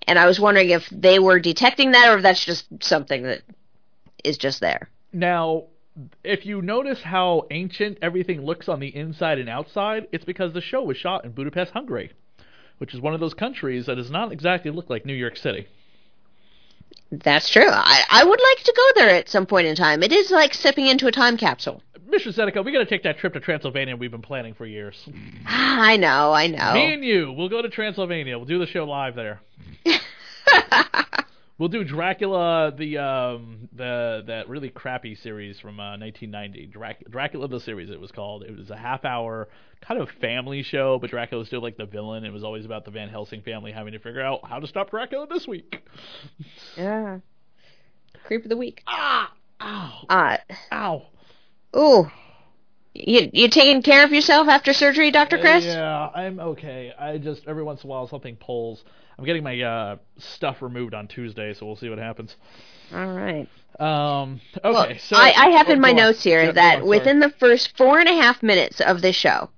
[0.07, 3.41] and I was wondering if they were detecting that or if that's just something that
[4.23, 4.89] is just there.
[5.13, 5.65] Now,
[6.23, 10.61] if you notice how ancient everything looks on the inside and outside, it's because the
[10.61, 12.11] show was shot in Budapest, Hungary,
[12.77, 15.67] which is one of those countries that does not exactly look like New York City.
[17.11, 17.69] That's true.
[17.69, 20.03] I I would like to go there at some point in time.
[20.03, 21.81] It is like stepping into a time capsule.
[22.07, 22.33] Mr.
[22.33, 25.07] Seneca, we got to take that trip to Transylvania we've been planning for years.
[25.45, 26.73] Ah, I know, I know.
[26.73, 28.37] Me and you, we'll go to Transylvania.
[28.37, 29.41] We'll do the show live there.
[31.59, 36.65] we'll do Dracula, the um, the that really crappy series from uh, 1990.
[36.67, 38.43] Drac- Dracula the series, it was called.
[38.43, 39.47] It was a half hour
[39.81, 42.25] kind of family show, but Dracula was still like the villain.
[42.25, 44.89] It was always about the Van Helsing family having to figure out how to stop
[44.89, 45.83] Dracula this week.
[46.77, 47.19] Yeah.
[48.25, 48.83] Creep of the week.
[48.87, 50.37] Ah, ow, Uh,
[50.71, 51.03] ow.
[51.75, 52.07] ooh.
[52.93, 55.63] You you taking care of yourself after surgery, Doctor Chris?
[55.63, 56.93] Yeah, I'm okay.
[56.97, 58.83] I just every once in a while something pulls.
[59.17, 62.35] I'm getting my uh, stuff removed on Tuesday, so we'll see what happens.
[62.93, 63.47] All right.
[63.79, 66.87] Um, okay, Well, so I, I have oh, in my notes here Yeah, that on,
[66.87, 69.49] within the first four and a half minutes of this show,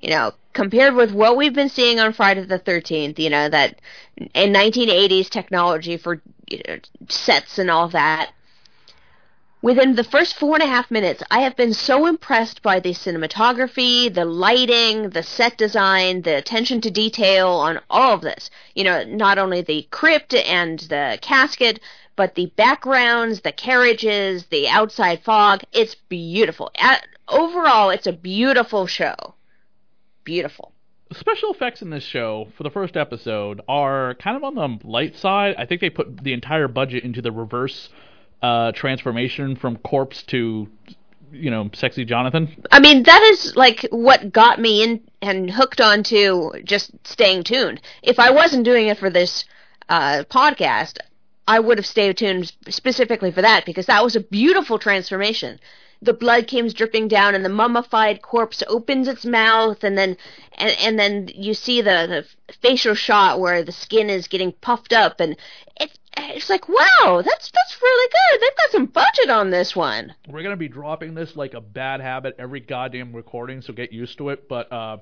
[0.00, 3.80] you know, compared with what we've been seeing on Friday the 13th, you know, that
[4.16, 8.32] in 1980s technology for you know, sets and all that,
[9.62, 12.92] within the first four and a half minutes, I have been so impressed by the
[12.92, 18.50] cinematography, the lighting, the set design, the attention to detail on all of this.
[18.74, 21.80] You know, not only the crypt and the casket,
[22.16, 25.62] but the backgrounds, the carriages, the outside fog.
[25.72, 26.70] It's beautiful.
[26.78, 29.34] At, overall, it's a beautiful show.
[30.24, 30.72] Beautiful.
[31.12, 35.14] special effects in this show for the first episode are kind of on the light
[35.14, 35.54] side.
[35.56, 37.90] I think they put the entire budget into the reverse
[38.42, 40.68] uh, transformation from corpse to,
[41.32, 42.64] you know, sexy Jonathan.
[42.70, 47.80] I mean, that is like what got me in and hooked onto just staying tuned.
[48.02, 49.44] If I wasn't doing it for this
[49.88, 50.98] uh, podcast,
[51.48, 55.60] I would have stayed tuned specifically for that because that was a beautiful transformation.
[56.02, 60.18] The blood comes dripping down, and the mummified corpse opens its mouth, and then
[60.58, 64.92] and, and then you see the, the facial shot where the skin is getting puffed
[64.92, 65.36] up, and
[65.80, 68.40] it's it's like wow, that's that's really good.
[68.40, 70.14] They've got some budget on this one.
[70.28, 74.18] We're gonna be dropping this like a bad habit every goddamn recording, so get used
[74.18, 74.48] to it.
[74.48, 74.98] But uh,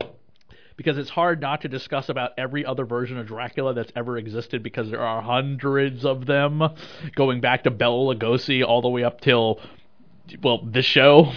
[0.76, 4.62] because it's hard not to discuss about every other version of Dracula that's ever existed,
[4.62, 6.62] because there are hundreds of them,
[7.14, 9.60] going back to Bela Lugosi all the way up till
[10.42, 11.32] well this show.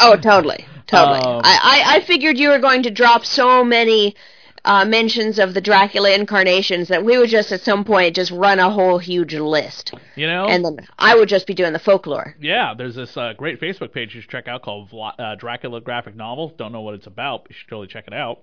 [0.00, 1.20] Oh, totally, totally.
[1.20, 4.16] Um, I, I, I figured you were going to drop so many
[4.64, 8.58] uh, mentions of the Dracula incarnations that we would just at some point just run
[8.58, 12.34] a whole huge list, you know, and then I would just be doing the folklore.
[12.40, 15.80] Yeah, there's this uh, great Facebook page you should check out called Vla- uh, Dracula
[15.80, 16.54] Graphic Novel.
[16.56, 18.42] Don't know what it's about, but you should totally check it out.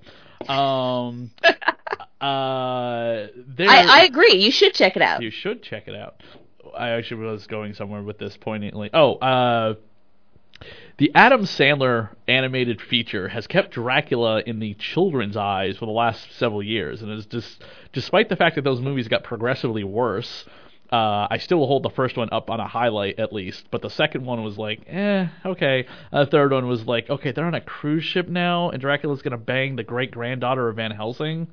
[0.50, 1.32] Um,
[2.22, 4.36] uh, there, I, I agree.
[4.36, 5.22] You should check it out.
[5.22, 6.22] you should check it out.
[6.78, 8.90] I actually was going somewhere with this poignantly.
[8.94, 9.76] Oh, uh,
[10.98, 16.32] the Adam Sandler animated feature has kept Dracula in the children's eyes for the last
[16.38, 20.46] several years, and is just despite the fact that those movies got progressively worse.
[20.92, 23.90] Uh, I still hold the first one up on a highlight at least, but the
[23.90, 25.88] second one was like, eh, okay.
[26.12, 29.38] The third one was like, okay, they're on a cruise ship now, and Dracula's gonna
[29.38, 31.48] bang the great granddaughter of Van Helsing.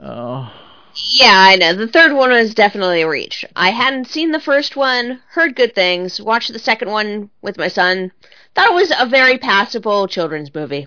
[0.00, 0.52] Oh,
[0.94, 1.74] Yeah, I know.
[1.74, 3.44] The third one was definitely a reach.
[3.56, 7.68] I hadn't seen the first one, heard good things, watched the second one with my
[7.68, 8.12] son.
[8.54, 10.86] Thought it was a very passable children's movie.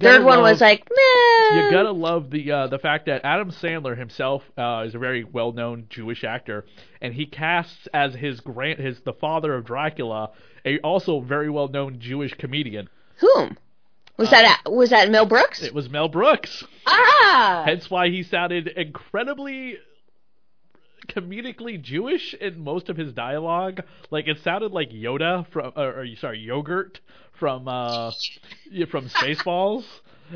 [0.00, 1.64] Third one was like, meh.
[1.64, 5.24] You gotta love the uh, the fact that Adam Sandler himself uh, is a very
[5.24, 6.64] well known Jewish actor,
[7.02, 10.30] and he casts as his grand his the father of Dracula
[10.64, 12.88] a also very well known Jewish comedian.
[13.18, 13.58] Whom?
[14.16, 15.62] Was that was that Mel Brooks?
[15.62, 16.64] It was Mel Brooks.
[16.86, 19.78] ah, Hence why he sounded incredibly
[21.08, 23.80] comedically Jewish in most of his dialogue.
[24.10, 27.00] Like it sounded like Yoda from, or, or sorry, yogurt
[27.32, 28.12] from uh,
[28.88, 29.84] from Spaceballs.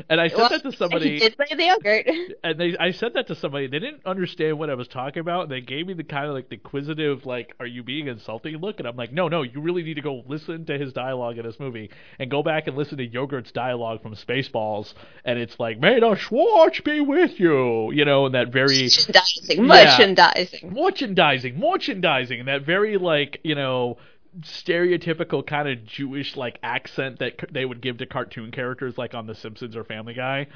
[0.09, 1.13] And I said well, that to somebody.
[1.13, 2.07] He did play the yogurt.
[2.43, 3.67] and they I said that to somebody.
[3.67, 5.43] They didn't understand what I was talking about.
[5.43, 8.57] And they gave me the kind of like the inquisitive, like, "Are you being insulting?"
[8.57, 8.79] look.
[8.79, 9.41] And I'm like, "No, no.
[9.41, 12.67] You really need to go listen to his dialogue in this movie, and go back
[12.67, 14.93] and listen to Yogurt's dialogue from Spaceballs.
[15.25, 19.57] And it's like, "May the Schwartz be with you," you know, and that very merchandising,
[19.57, 19.61] Yeah.
[19.63, 20.73] merchandising.
[20.73, 23.97] merchandising, merchandising, and that very like you know
[24.41, 29.13] stereotypical kind of Jewish like accent that c- they would give to cartoon characters like
[29.13, 30.47] on The Simpsons or Family Guy.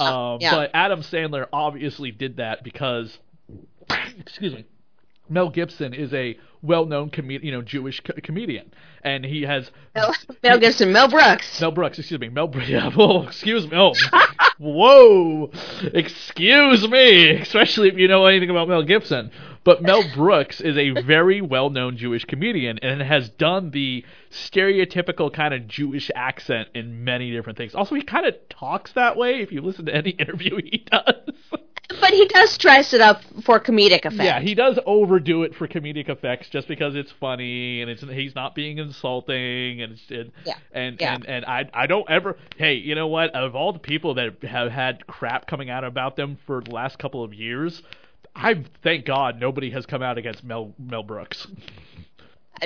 [0.00, 0.52] Um, yeah.
[0.54, 3.18] But Adam Sandler obviously did that because,
[4.18, 4.64] excuse me,
[5.28, 10.14] Mel Gibson is a well-known comed- you know Jewish co- comedian, and he has Mel,
[10.42, 11.60] Mel Gibson, Mel Brooks.
[11.60, 12.68] Mel Brooks, excuse me, Mel Brooks.
[12.70, 13.76] Yeah, whoa, excuse me.
[13.76, 13.92] Oh,
[14.58, 15.50] whoa,
[15.94, 17.30] excuse me.
[17.40, 19.30] Especially if you know anything about Mel Gibson.
[19.66, 25.52] But Mel Brooks is a very well-known Jewish comedian and has done the stereotypical kind
[25.52, 27.74] of Jewish accent in many different things.
[27.74, 31.34] Also, he kind of talks that way if you listen to any interview he does.
[32.00, 34.22] But he does dress it up for comedic effect.
[34.22, 38.36] Yeah, he does overdo it for comedic effects just because it's funny and it's he's
[38.36, 41.14] not being insulting and it's, and Yeah, and, yeah.
[41.14, 44.42] and and I I don't ever hey you know what of all the people that
[44.42, 47.82] have had crap coming out about them for the last couple of years.
[48.36, 51.46] I thank God nobody has come out against Mel Mel Brooks.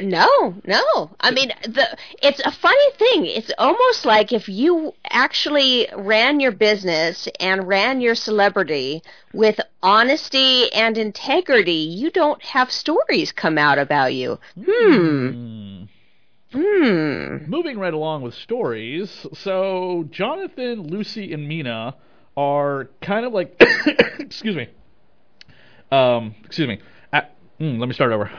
[0.00, 1.10] No, no.
[1.20, 3.26] I mean, the it's a funny thing.
[3.26, 9.02] It's almost like if you actually ran your business and ran your celebrity
[9.32, 14.38] with honesty and integrity, you don't have stories come out about you.
[14.64, 15.84] Hmm.
[16.52, 17.36] Hmm.
[17.46, 21.94] Moving right along with stories, so Jonathan, Lucy, and Mina
[22.36, 23.54] are kind of like,
[24.18, 24.68] excuse me,
[25.90, 26.80] um, excuse me.
[27.12, 27.22] Uh,
[27.60, 28.30] mm, let me start over.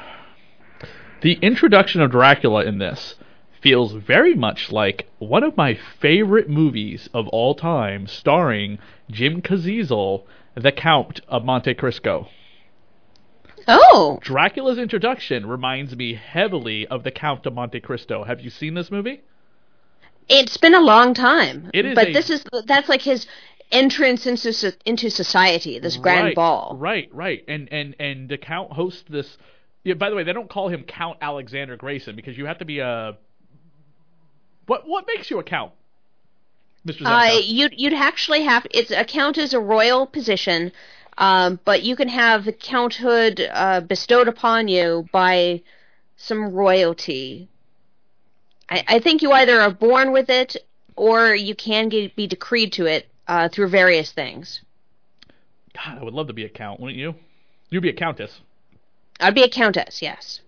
[1.21, 3.15] The introduction of Dracula in this
[3.61, 10.23] feels very much like one of my favorite movies of all time, starring Jim Caviezel,
[10.55, 12.27] the Count of Monte Cristo.
[13.67, 18.23] Oh, Dracula's introduction reminds me heavily of the Count of Monte Cristo.
[18.23, 19.21] Have you seen this movie?
[20.31, 21.69] it's been a long time.
[21.73, 23.27] It is but a- this is that's like his
[23.71, 25.79] entrance into so- into society.
[25.79, 26.75] This grand right, ball.
[26.79, 27.43] Right, right.
[27.47, 29.37] And and and the count hosts this.
[29.83, 32.65] Yeah, by the way, they don't call him Count Alexander Grayson because you have to
[32.65, 33.17] be a.
[34.67, 35.71] What what makes you a count,
[36.85, 37.05] Mister?
[37.05, 40.71] Uh, you'd you'd actually have it's a count is a royal position,
[41.17, 45.61] um, but you can have the counthood uh, bestowed upon you by
[46.15, 47.49] some royalty.
[48.69, 50.55] I, I think you either are born with it
[50.95, 54.61] or you can get, be decreed to it uh, through various things.
[55.75, 57.15] God, I would love to be a count, wouldn't you?
[57.69, 58.41] You'd be a countess.
[59.19, 60.41] I'd be a countess, yes.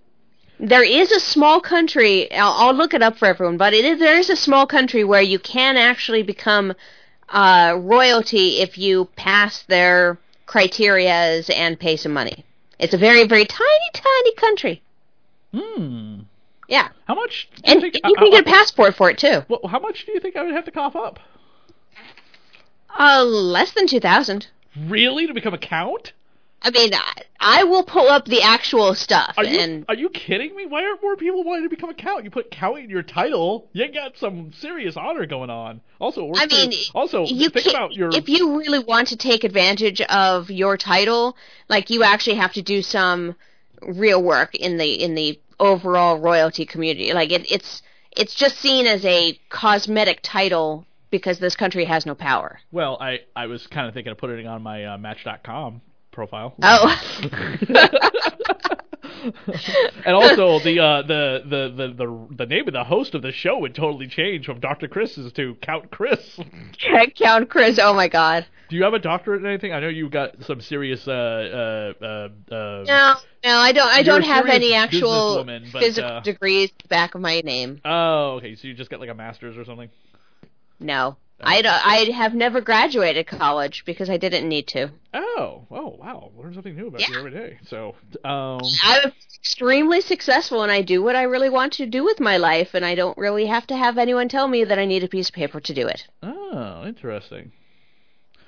[0.59, 2.31] There is a small country.
[2.31, 5.03] I'll, I'll look it up for everyone, but it is there is a small country
[5.03, 6.73] where you can actually become
[7.29, 12.45] uh, royalty if you pass their criterias and pay some money.
[12.79, 14.81] It's a very very tiny tiny country.
[15.53, 16.19] Hmm.
[16.67, 17.49] Yeah, How much?
[17.55, 18.05] Do and you think?
[18.07, 19.41] you can uh, get a passport for it too.
[19.49, 21.19] well, how much do you think I would have to cough up?
[22.97, 24.47] Uh, less than two thousand.
[24.75, 26.13] Really, to become a count?
[26.65, 30.09] I mean, I, I will pull up the actual stuff Are you and are you
[30.09, 30.65] kidding me?
[30.65, 32.23] Why aren't more people wanting to become a count?
[32.23, 35.81] You put count in your title, you got some serious honor going on.
[35.99, 39.43] Also, I mean, for- also you think about your if you really want to take
[39.43, 41.35] advantage of your title,
[41.67, 43.35] like you actually have to do some
[43.81, 47.11] real work in the in the overall royalty community.
[47.11, 47.81] Like it, it's
[48.15, 52.59] it's just seen as a cosmetic title because this country has no power.
[52.71, 55.79] Well, I, I was kind of thinking of putting it on my uh, Match.com
[56.11, 56.55] profile.
[56.59, 56.99] Oh,
[60.05, 63.31] and also the, uh, the, the the the the name of the host of the
[63.31, 64.87] show would totally change from Dr.
[64.87, 66.39] Chris's to Count Chris.
[67.15, 67.77] Count Chris.
[67.79, 68.47] Oh my God.
[68.69, 69.71] Do you have a doctorate in anything?
[69.71, 73.87] I know you got some serious uh uh uh, uh No, no, I don't.
[73.87, 77.81] I don't have any actual but, physical uh, degrees back of my name.
[77.85, 78.55] Oh, okay.
[78.55, 79.89] So you just got like a master's or something.
[80.83, 84.91] No, I I have never graduated college because I didn't need to.
[85.13, 86.31] Oh, oh, wow!
[86.37, 87.57] Learn something new about you every day.
[87.67, 92.19] So, um, I'm extremely successful, and I do what I really want to do with
[92.19, 95.03] my life, and I don't really have to have anyone tell me that I need
[95.03, 96.07] a piece of paper to do it.
[96.21, 97.51] oh, interesting.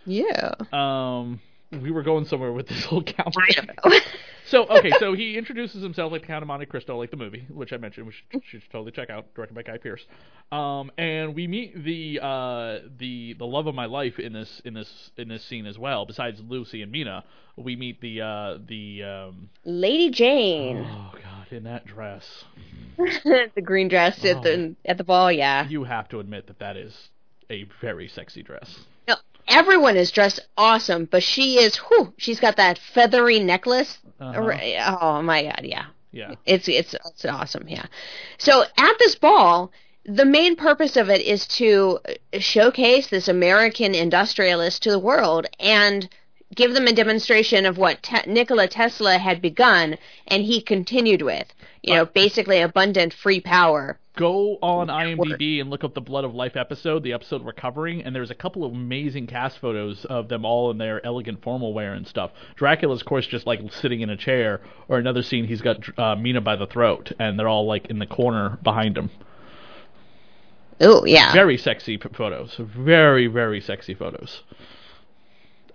[0.05, 0.53] Yeah.
[0.71, 1.41] Um,
[1.81, 3.35] we were going somewhere with this whole count.
[3.37, 4.01] I.
[4.47, 7.47] So okay, so he introduces himself like the Count of Monte Cristo, like the movie,
[7.49, 10.05] which I mentioned, which you should totally check out, directed by Guy Pearce.
[10.51, 14.73] Um, and we meet the uh, the the love of my life in this in
[14.75, 16.05] this in this scene as well.
[16.05, 17.23] Besides Lucy and Mina,
[17.57, 22.45] we meet the uh, the um, Lady Jane, oh god, in that dress.
[22.97, 25.31] the green dress at the at the ball.
[25.31, 25.67] Yeah.
[25.67, 27.09] You have to admit that that is
[27.49, 28.85] a very sexy dress.
[29.47, 31.77] Everyone is dressed awesome, but she is.
[31.77, 33.99] Whew, she's got that feathery necklace.
[34.19, 34.33] Uh-huh.
[35.01, 35.85] Oh my god, yeah.
[36.11, 36.35] Yeah.
[36.45, 37.85] It's it's it's awesome, yeah.
[38.37, 39.71] So at this ball,
[40.05, 41.99] the main purpose of it is to
[42.39, 46.09] showcase this American industrialist to the world and
[46.55, 51.53] give them a demonstration of what te- Nikola Tesla had begun and he continued with.
[51.83, 53.99] You know, basically abundant free power.
[54.15, 58.01] Go on IMDb and look up the Blood of Life episode, the episode we're covering,
[58.01, 61.73] and there's a couple of amazing cast photos of them all in their elegant formal
[61.73, 62.31] wear and stuff.
[62.55, 66.15] Dracula's, of course, just like sitting in a chair, or another scene, he's got uh,
[66.15, 69.09] Mina by the throat, and they're all like in the corner behind him.
[70.79, 71.33] Oh yeah.
[71.33, 72.55] Very sexy p- photos.
[72.57, 74.43] Very, very sexy photos.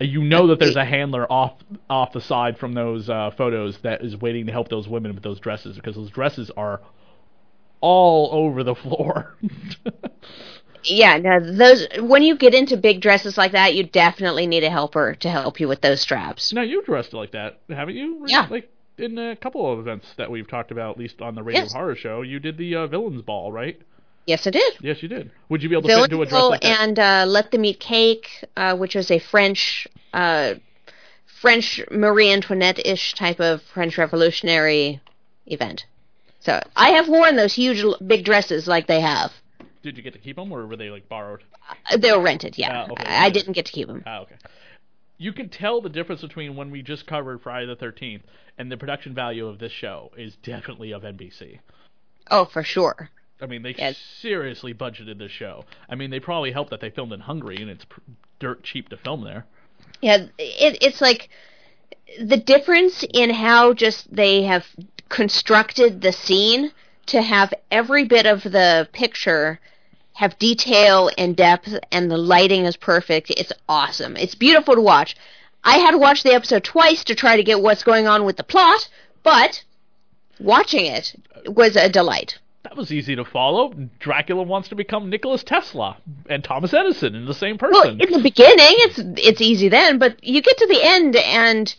[0.01, 1.55] Uh, You know that there's a handler off
[1.91, 5.23] off the side from those uh, photos that is waiting to help those women with
[5.23, 6.81] those dresses because those dresses are
[7.81, 9.35] all over the floor.
[10.83, 14.71] Yeah, no, those when you get into big dresses like that, you definitely need a
[14.71, 16.53] helper to help you with those straps.
[16.55, 18.25] now you've dressed like that, haven't you?
[18.27, 18.47] Yeah.
[18.51, 21.63] Like in a couple of events that we've talked about, at least on the Radio
[21.63, 21.73] Yes.
[21.75, 23.79] Horror Show, you did the uh, villains ball, right?
[24.27, 24.75] Yes, I did.
[24.81, 25.31] Yes, you did.
[25.49, 26.81] Would you be able to fit into a dress like that?
[26.81, 30.55] and uh, Let Them Eat Cake, uh, which was a French, uh,
[31.43, 35.01] French Marie Antoinette-ish type of French Revolutionary
[35.47, 35.85] event.
[36.41, 39.33] So I have worn those huge, big dresses like they have.
[39.83, 41.43] Did you get to keep them, or were they like borrowed?
[41.91, 42.85] Uh, They were rented, yeah.
[42.87, 43.05] Ah, okay.
[43.05, 44.03] I, I didn't get to keep them.
[44.07, 44.37] Ah, okay.
[45.19, 48.23] You can tell the difference between when we just covered Friday the Thirteenth
[48.59, 51.61] and the production value of this show is definitely of NBC.
[52.31, 53.11] Oh, for sure.
[53.41, 53.97] I mean, they Yes.
[53.99, 55.65] seriously budgeted this show.
[55.89, 58.01] I mean, they probably helped that they filmed in Hungary and it's pr-
[58.39, 59.47] dirt cheap to film there.
[60.03, 61.29] Yeah, it, it's like
[62.23, 64.67] the difference in how just they have
[65.11, 66.73] constructed the scene
[67.07, 69.61] to have every bit of the picture
[70.15, 73.31] have detail and depth and the lighting is perfect.
[73.31, 74.17] It's awesome.
[74.17, 75.17] It's beautiful to watch.
[75.63, 78.37] I had to watch the episode twice to try to get what's going on with
[78.37, 78.89] the plot,
[79.23, 79.63] but
[80.39, 81.15] watching it
[81.47, 82.39] was a delight.
[82.63, 83.73] That was easy to follow.
[83.99, 85.97] Dracula wants to become Nicholas Tesla
[86.29, 87.99] and Thomas Edison in the same person.
[87.99, 91.75] Well, in the beginning, it's it's easy then, but you get to the end and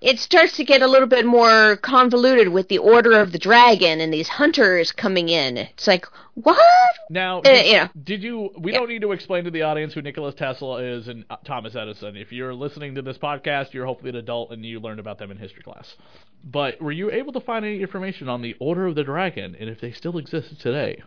[0.00, 4.00] it starts to get a little bit more convoluted with the Order of the Dragon
[4.00, 5.56] and these hunters coming in.
[5.56, 6.58] It's like what?
[7.08, 7.88] Now, Uh, did, yeah.
[8.04, 8.50] did you?
[8.58, 11.74] We don't need to explain to the audience who Nicholas Tesla is and uh, Thomas
[11.74, 12.16] Edison.
[12.16, 15.30] If you're listening to this podcast, you're hopefully an adult and you learned about them
[15.30, 15.94] in history class.
[16.44, 19.68] But were you able to find any information on the Order of the Dragon and
[19.70, 21.02] if they still exist today?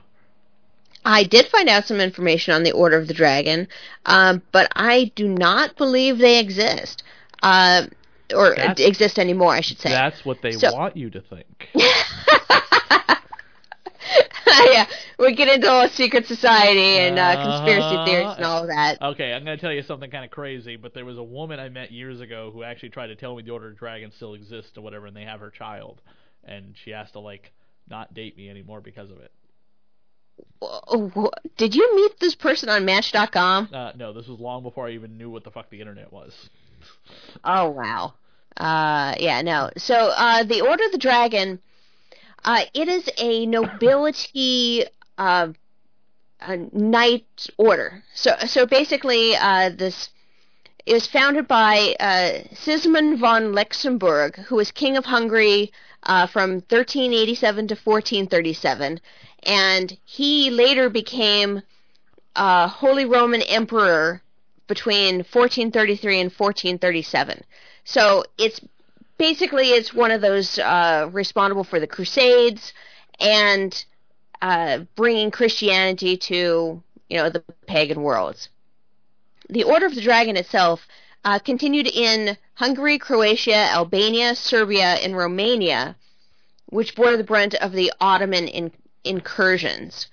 [1.06, 3.68] I did find out some information on the Order of the Dragon,
[4.06, 7.04] um, but I do not believe they exist.
[7.42, 7.84] Uh,
[8.36, 9.90] or That's- exist anymore, I should say.
[9.90, 11.70] That's what they So- want you to think.
[14.72, 14.86] yeah,
[15.18, 19.02] we get into all secret society and uh, conspiracy Uh, theories and all of that.
[19.02, 21.60] Okay, I'm going to tell you something kind of crazy, but there was a woman
[21.60, 24.34] I met years ago who actually tried to tell me the Order of Dragon still
[24.34, 26.02] exists or whatever, and they have her child,
[26.44, 27.52] and she has to like
[27.90, 29.32] not date me anymore because of it.
[31.58, 33.70] Did you meet this person on Match.com?
[33.74, 36.34] Uh, no, this was long before I even knew what the fuck the internet was.
[37.44, 38.14] Oh wow.
[38.58, 39.70] Uh yeah, no.
[39.78, 41.60] So uh the Order of the Dragon
[42.44, 44.86] uh it is a nobility
[45.18, 45.50] uh
[46.42, 48.04] a knight order.
[48.14, 50.10] So so basically uh this
[50.86, 52.40] it was founded by uh
[53.18, 55.72] von Luxembourg, who was king of Hungary
[56.04, 59.00] uh from 1387 to 1437
[59.44, 61.62] and he later became
[62.36, 64.22] uh Holy Roman Emperor
[64.70, 67.44] between 1433 and 1437.
[67.84, 68.62] So it's
[69.18, 72.72] basically it's one of those uh, responsible for the Crusades
[73.20, 73.86] and
[74.42, 78.48] uh, bringing Christianity to you know the pagan worlds.
[79.50, 80.88] The Order of the Dragon itself
[81.26, 85.96] uh, continued in Hungary, Croatia, Albania, Serbia, and Romania,
[86.68, 88.72] which bore the brunt of the Ottoman in-
[89.04, 90.08] incursions.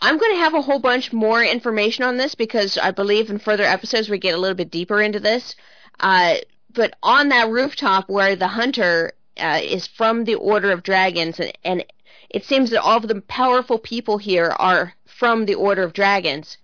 [0.00, 3.38] I'm going to have a whole bunch more information on this because I believe in
[3.38, 5.56] further episodes we get a little bit deeper into this.
[6.00, 6.36] Uh,
[6.72, 11.52] but on that rooftop where the hunter uh, is from the Order of Dragons, and,
[11.64, 11.84] and
[12.30, 16.58] it seems that all of the powerful people here are from the Order of Dragons.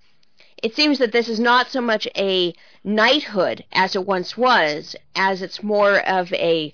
[0.62, 2.52] It seems that this is not so much a
[2.84, 6.72] knighthood as it once was, as it's more of a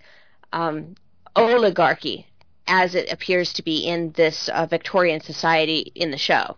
[0.52, 0.96] um,
[1.36, 2.26] oligarchy,
[2.66, 6.56] as it appears to be in this uh, Victorian society in the show.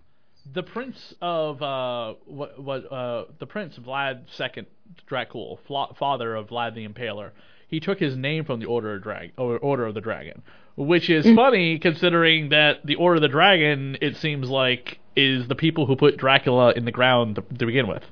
[0.53, 4.67] The prince of uh, what what uh, the prince Vlad II
[5.09, 7.31] Dracul, fla- father of Vlad the Impaler.
[7.69, 10.43] He took his name from the Order of Drag or Order of the Dragon,
[10.77, 15.55] which is funny considering that the Order of the Dragon, it seems like, is the
[15.55, 18.05] people who put Dracula in the ground to, to begin with.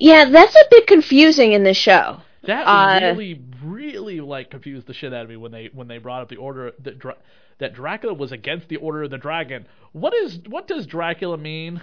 [0.00, 2.20] Yeah, that's a bit confusing in this show.
[2.44, 5.98] That Uh, really, really like confused the shit out of me when they when they
[5.98, 7.16] brought up the order that Dra-
[7.58, 9.66] that Dracula was against the Order of the Dragon.
[9.92, 11.80] What is what does Dracula mean?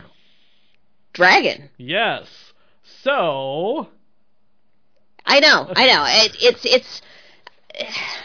[1.13, 1.69] Dragon.
[1.78, 2.53] Yes.
[2.84, 3.89] So
[5.26, 6.05] I know, I know.
[6.07, 7.01] It, it's it's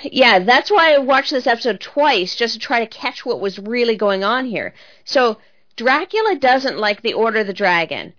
[0.02, 0.38] yeah.
[0.40, 3.96] That's why I watched this episode twice just to try to catch what was really
[3.96, 4.74] going on here.
[5.04, 5.38] So
[5.76, 8.12] Dracula doesn't like the Order of the Dragon.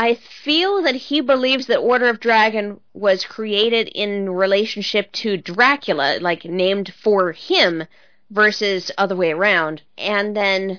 [0.00, 6.18] I feel that he believes that Order of Dragon was created in relationship to Dracula,
[6.20, 7.84] like named for him,
[8.30, 9.82] versus other way around.
[9.98, 10.78] And then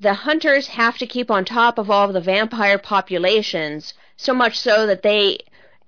[0.00, 4.58] the hunters have to keep on top of all of the vampire populations, so much
[4.58, 5.38] so that they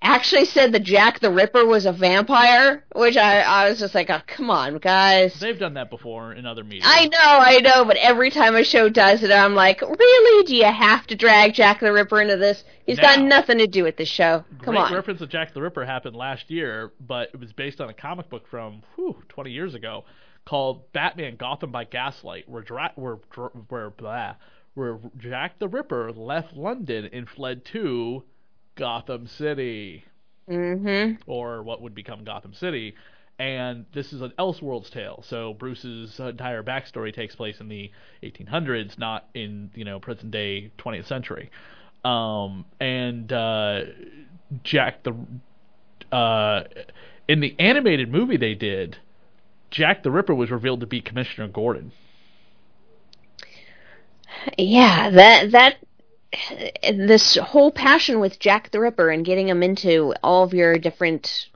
[0.01, 4.09] actually said that Jack the Ripper was a vampire, which I, I was just like,
[4.09, 5.37] oh, come on, guys.
[5.39, 6.83] they've done that before in other media.
[6.85, 10.45] I know, I know, but every time a show does it, I'm like, really?
[10.45, 12.63] Do you have to drag Jack the Ripper into this?
[12.85, 14.43] He's got nothing to do with this show.
[14.63, 14.93] Come Great on.
[14.93, 18.29] reference to Jack the Ripper happened last year, but it was based on a comic
[18.29, 20.05] book from whew, 20 years ago
[20.45, 23.19] called Batman Gotham by Gaslight, where Dra- where
[23.67, 24.35] where blah,
[24.73, 28.23] where Jack the Ripper left London and fled to
[28.79, 30.05] Gotham City,
[30.49, 31.21] Mm-hmm.
[31.27, 32.95] or what would become Gotham City.
[33.37, 37.91] And this is an Elseworlds tale, so Bruce's entire backstory takes place in the
[38.23, 41.51] 1800s, not in you know present day 20th century.
[42.03, 43.81] Um, and uh,
[44.63, 45.15] Jack the
[46.15, 46.63] uh,
[47.29, 48.97] in the animated movie they did,
[49.71, 51.93] Jack the Ripper was revealed to be Commissioner Gordon.
[54.57, 55.75] Yeah, that that
[56.93, 61.47] this whole passion with Jack the Ripper and getting him into all of your different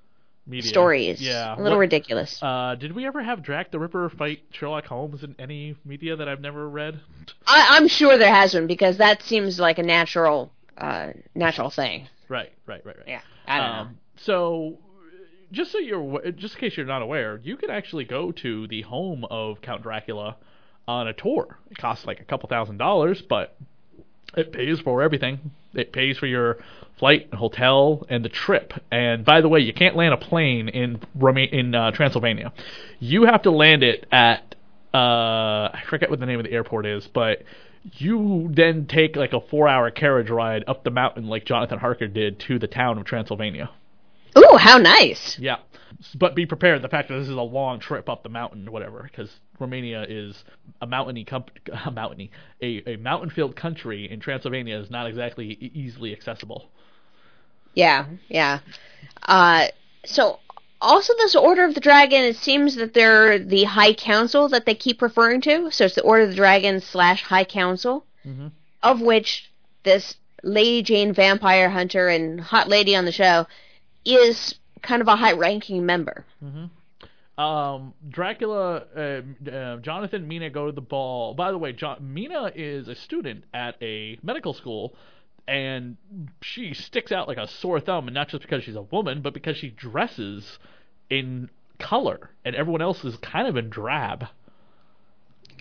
[0.45, 0.67] Media.
[0.69, 1.55] stories, Yeah.
[1.55, 2.41] a little What- ridiculous.
[2.41, 6.27] Uh, did we ever have Jack the Ripper fight Sherlock Holmes in any media that
[6.27, 6.99] I've never read?
[7.47, 12.07] I, I'm sure there has been because that seems like a natural, uh, natural thing.
[12.27, 13.07] Right, right, right, right.
[13.07, 13.79] Yeah, I don't know.
[13.81, 14.77] Um, so,
[15.51, 18.81] just so you're, just in case you're not aware, you can actually go to the
[18.81, 20.35] home of Count Dracula
[20.87, 21.57] on a tour.
[21.69, 23.55] It costs like a couple thousand dollars, but
[24.35, 25.51] it pays for everything.
[25.73, 26.57] It pays for your
[26.97, 28.73] flight and hotel and the trip.
[28.91, 30.99] And by the way, you can't land a plane in
[31.51, 32.53] in uh, Transylvania.
[32.99, 34.55] You have to land it at
[34.93, 37.41] uh, I forget what the name of the airport is, but
[37.93, 42.39] you then take like a four-hour carriage ride up the mountain, like Jonathan Harker did,
[42.41, 43.71] to the town of Transylvania.
[44.37, 45.37] Ooh, how nice!
[45.39, 45.57] Yeah,
[46.15, 46.81] but be prepared.
[46.81, 49.31] The fact that this is a long trip up the mountain, whatever, because
[49.63, 50.43] Romania is
[50.81, 51.51] a mountainy, comp-
[51.85, 52.29] a mountainy,
[52.61, 56.69] a, a mountain-filled country, and Transylvania is not exactly easily accessible.
[57.73, 58.59] Yeah, yeah.
[59.23, 59.67] Uh,
[60.05, 60.39] so
[60.79, 64.75] also this Order of the Dragon, it seems that they're the High Council that they
[64.75, 65.71] keep referring to.
[65.71, 68.51] So it's the Order of the Dragon slash High Council, Mhm.
[68.83, 69.49] of which
[69.83, 73.47] this Lady Jane Vampire Hunter and Hot Lady on the show
[74.05, 76.25] is kind of a high-ranking member.
[77.37, 81.33] Um, Dracula, uh, uh, Jonathan, Mina go to the ball.
[81.33, 84.95] By the way, John, Mina is a student at a medical school,
[85.47, 85.97] and
[86.41, 89.33] she sticks out like a sore thumb, and not just because she's a woman, but
[89.33, 90.59] because she dresses
[91.09, 94.27] in color, and everyone else is kind of in drab.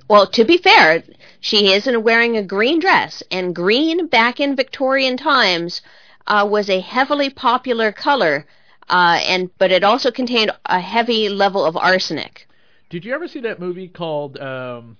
[0.09, 1.03] Well, to be fair,
[1.41, 5.81] she isn't wearing a green dress, and green back in Victorian times
[6.27, 8.47] uh, was a heavily popular color,
[8.89, 12.47] uh, and but it also contained a heavy level of arsenic.
[12.91, 14.97] Did you ever see that movie called um,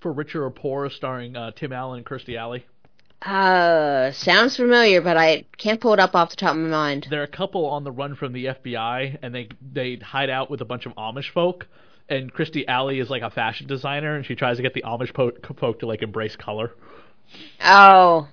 [0.00, 2.64] For Richer or Poor, starring uh, Tim Allen and Kirstie Alley?
[3.22, 7.06] Uh, sounds familiar, but I can't pull it up off the top of my mind.
[7.10, 10.62] they're a couple on the run from the FBI, and they they hide out with
[10.62, 11.66] a bunch of Amish folk.
[12.08, 15.12] And Kirstie Alley is like a fashion designer, and she tries to get the Amish
[15.12, 16.72] po- folk to like embrace color.
[17.62, 18.26] Oh,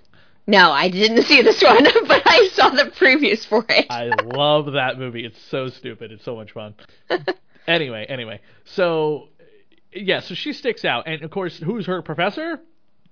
[0.48, 3.86] no, I didn't see this one, but I saw the previews for it.
[3.90, 5.26] I love that movie.
[5.26, 6.12] It's so stupid.
[6.12, 6.74] It's so much fun.
[7.68, 9.28] anyway, anyway, so
[9.94, 12.62] yeah, so she sticks out, and of course, who's her professor?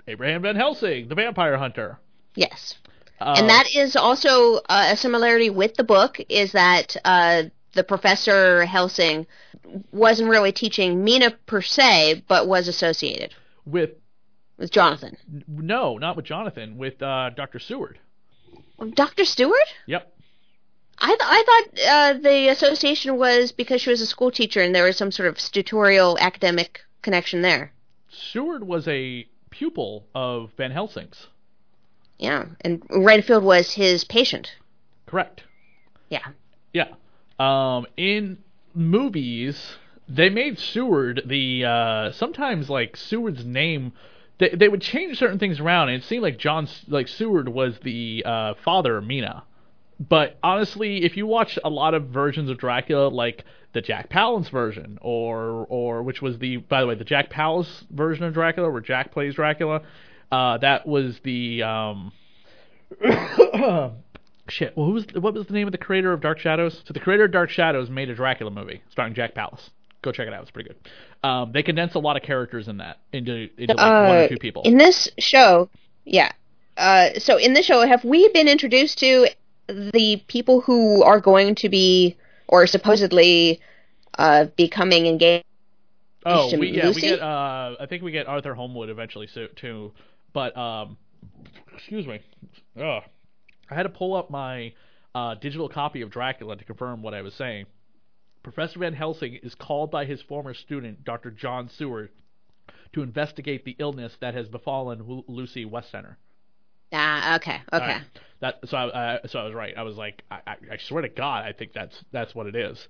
[0.07, 1.99] Abraham Van Helsing, the vampire hunter.
[2.35, 2.75] Yes.
[3.19, 7.83] Uh, and that is also uh, a similarity with the book is that uh, the
[7.83, 9.25] Professor Helsing
[9.91, 13.33] wasn't really teaching Mina per se, but was associated
[13.65, 13.91] with
[14.57, 15.17] with Jonathan.
[15.47, 17.59] no, not with Jonathan, with uh, Dr.
[17.59, 17.99] Seward.
[18.93, 19.25] Dr.
[19.25, 19.57] Stewart?
[19.87, 20.11] Yep.
[20.97, 24.73] I, th- I thought uh, the association was because she was a school teacher and
[24.73, 27.73] there was some sort of tutorial academic connection there.
[28.09, 31.27] Seward was a pupil of Van Helsing's.
[32.17, 34.51] Yeah, and Renfield was his patient.
[35.05, 35.43] Correct.
[36.09, 36.25] Yeah.
[36.73, 36.93] Yeah.
[37.39, 38.37] Um, in
[38.73, 39.75] movies,
[40.07, 43.93] they made Seward the uh, sometimes like Seward's name.
[44.37, 47.79] They they would change certain things around, and it seemed like John like Seward was
[47.79, 49.43] the uh, father of Mina.
[49.99, 54.49] But honestly, if you watch a lot of versions of Dracula, like the Jack Palance
[54.49, 58.69] version, or or which was the by the way the Jack Palance version of Dracula,
[58.69, 59.81] where Jack plays Dracula,
[60.31, 62.11] uh, that was the um,
[64.49, 64.75] shit.
[64.75, 66.81] Well, who was what was the name of the creator of Dark Shadows?
[66.85, 69.69] So the creator of Dark Shadows made a Dracula movie starring Jack Palance.
[70.05, 71.27] Go check it out; it's pretty good.
[71.27, 74.27] Um, they condense a lot of characters in that into into like one or Uh,
[74.27, 74.61] two people.
[74.61, 75.67] In this show,
[76.05, 76.31] yeah.
[76.77, 79.27] Uh, so in this show, have we been introduced to
[79.67, 82.15] the people who are going to be
[82.47, 83.59] or supposedly
[84.19, 85.43] uh, becoming engaged?
[86.23, 87.01] Oh, we, yeah, Lucy?
[87.01, 87.19] we get.
[87.19, 89.91] Uh, I think we get Arthur Holmwood eventually so, too.
[90.33, 90.97] But um,
[91.73, 92.19] excuse me.
[92.79, 93.01] Ugh.
[93.71, 94.71] I had to pull up my
[95.15, 97.65] uh, digital copy of Dracula to confirm what I was saying.
[98.45, 101.31] Professor Van Helsing is called by his former student, Dr.
[101.31, 102.11] John Seward,
[102.93, 106.15] to investigate the illness that has befallen Lu- Lucy Westenra.
[106.93, 107.83] Ah, okay, okay.
[107.83, 108.01] Alright.
[108.41, 109.73] That so I, uh, so I was right.
[109.75, 112.55] I was like, I, I, I swear to God, I think that's that's what it
[112.55, 112.87] is.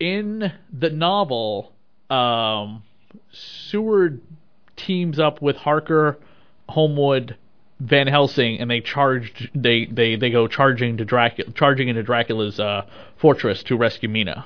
[0.00, 1.72] In the novel,
[2.10, 2.82] um,
[3.30, 4.22] Seward
[4.74, 6.18] teams up with Harker,
[6.68, 7.36] Holmwood,
[7.78, 9.50] Van Helsing, and they charged.
[9.54, 12.86] They they they go charging to Dracula, charging into Dracula's uh,
[13.18, 14.44] fortress to rescue Mina.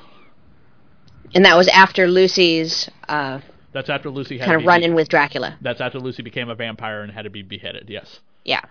[1.35, 3.41] And that was after Lucy's uh,
[3.73, 5.57] That's after Lucy had kind of run in with Dracula.
[5.61, 7.89] That's after Lucy became a vampire and had to be beheaded.
[7.89, 8.21] Yes.
[8.45, 8.63] Yeah.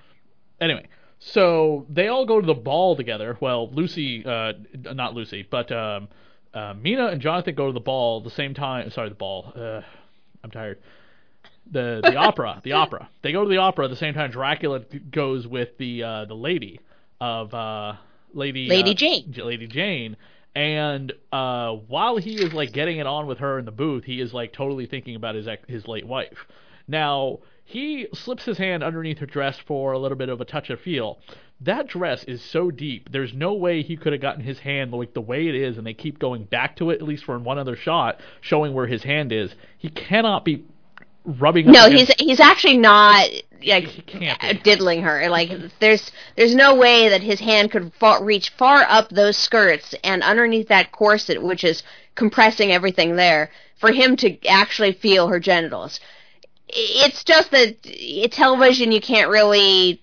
[0.60, 0.88] Anyway,
[1.20, 3.38] so they all go to the ball together.
[3.40, 6.08] Well, Lucy, uh, not Lucy, but um,
[6.54, 8.90] uh, Mina and Jonathan go to the ball at the same time.
[8.92, 9.54] Sorry, the ball.
[9.56, 9.82] Uh,
[10.44, 10.80] I'm tired.
[11.72, 13.10] The the opera, the opera.
[13.22, 14.32] They go to the opera at the same time.
[14.32, 14.82] Dracula
[15.12, 16.80] goes with the uh, the lady
[17.20, 17.94] of uh,
[18.34, 19.34] Lady Lady uh, Jane.
[19.38, 20.18] Lady Jane.
[20.56, 24.20] And uh, while he is like getting it on with her in the booth, he
[24.20, 26.48] is like totally thinking about his ex- his late wife.
[26.88, 30.70] Now he slips his hand underneath her dress for a little bit of a touch
[30.70, 31.20] of feel.
[31.60, 33.12] That dress is so deep.
[33.12, 35.86] There's no way he could have gotten his hand like the way it is, and
[35.86, 39.04] they keep going back to it at least for one other shot, showing where his
[39.04, 39.54] hand is.
[39.78, 40.64] He cannot be
[41.28, 41.72] rubbing.
[41.72, 43.30] No, he's he's actually not
[43.66, 45.30] like diddling her.
[45.30, 49.94] Like there's there's no way that his hand could fa- reach far up those skirts
[50.04, 51.84] and underneath that corset, which is
[52.16, 56.00] compressing everything there, for him to actually feel her genitals.
[56.70, 57.84] It's just that
[58.32, 60.02] television you can't really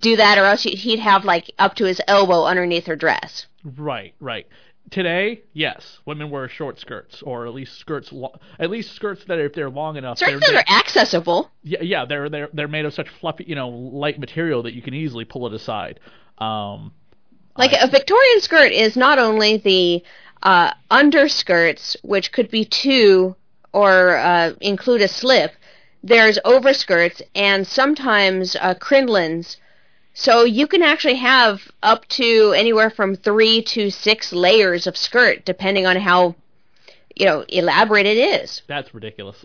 [0.00, 3.46] do that, or else he'd have like up to his elbow underneath her dress.
[3.64, 4.46] Right, right.
[4.90, 9.38] Today, yes, women wear short skirts, or at least skirts, lo- at least skirts that
[9.40, 11.50] if they're long enough, Skirts they're, that are accessible.
[11.64, 14.82] yeah, yeah, they're they're they're made of such fluffy, you know, light material that you
[14.82, 15.98] can easily pull it aside.
[16.38, 16.92] Um,
[17.56, 20.04] Like a Victorian skirt is not only the
[20.42, 23.34] uh, underskirts, which could be two
[23.72, 25.52] or uh, include a slip.
[26.04, 29.56] There's overskirts and sometimes uh, crinolines.
[30.18, 35.44] So you can actually have up to anywhere from three to six layers of skirt,
[35.44, 36.34] depending on how,
[37.14, 38.62] you know, elaborate it is.
[38.66, 39.44] that's ridiculous.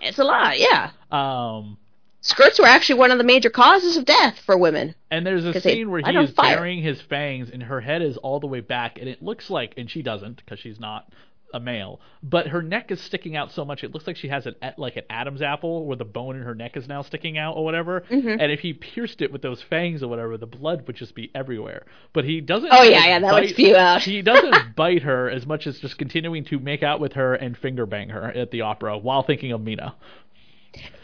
[0.00, 0.90] It's a lot, yeah.
[1.10, 1.76] Um,
[2.22, 4.94] Skirts were actually one of the major causes of death for women.
[5.10, 6.56] and there's a 'Cause they scene where he is fire.
[6.56, 9.74] burying his fangs, and her head is all the way back, and it looks like,
[9.76, 11.12] and she doesn't because she's not
[11.52, 14.46] a male, but her neck is sticking out so much it looks like she has
[14.46, 17.56] an like an Adam's apple, where the bone in her neck is now sticking out
[17.56, 18.02] or whatever.
[18.10, 18.36] Mhm.
[18.40, 21.30] And if he pierced it with those fangs or whatever, the blood would just be
[21.34, 21.84] everywhere.
[22.12, 22.68] But he doesn't.
[22.72, 24.02] Oh, yeah, yeah, that would bite- spew out.
[24.04, 27.56] he doesn't bite her as much as just continuing to make out with her and
[27.56, 29.94] finger bang her at the opera while thinking of Mina.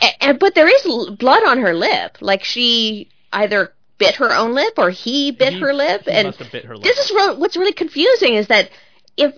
[0.03, 2.19] A- And, but there is blood on her lip.
[2.21, 6.03] Like she either bit her own lip or he bit He- her lip.
[6.05, 6.85] he and must have bit her lip.
[6.85, 8.71] this is ro- what's really confusing is that
[9.17, 9.35] if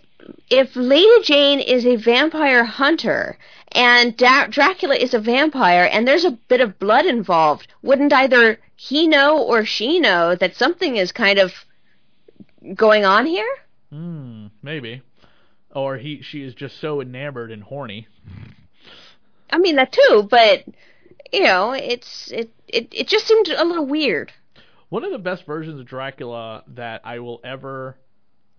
[0.49, 3.39] if Lady Jane is a vampire hunter
[3.73, 8.59] and da- Dracula is a vampire and there's a bit of blood involved, wouldn't either
[8.77, 11.53] he know or she know that something is kind of
[12.75, 13.51] going on here?
[13.91, 15.03] Hmm, maybe.
[15.75, 18.09] Or he, she is just so enamored and horny.
[19.51, 20.64] I mean that too, but
[21.33, 24.33] you know, it's it it it just seemed a little weird.
[24.89, 27.97] One of the best versions of Dracula that I will ever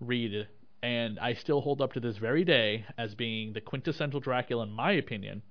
[0.00, 0.48] read,
[0.82, 4.72] and I still hold up to this very day as being the quintessential Dracula, in
[4.72, 5.42] my opinion,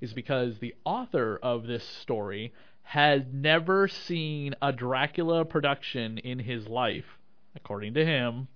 [0.00, 2.52] is because the author of this story
[2.82, 7.18] had never seen a Dracula production in his life,
[7.54, 8.48] according to him,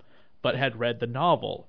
[0.42, 1.68] but had read the novel.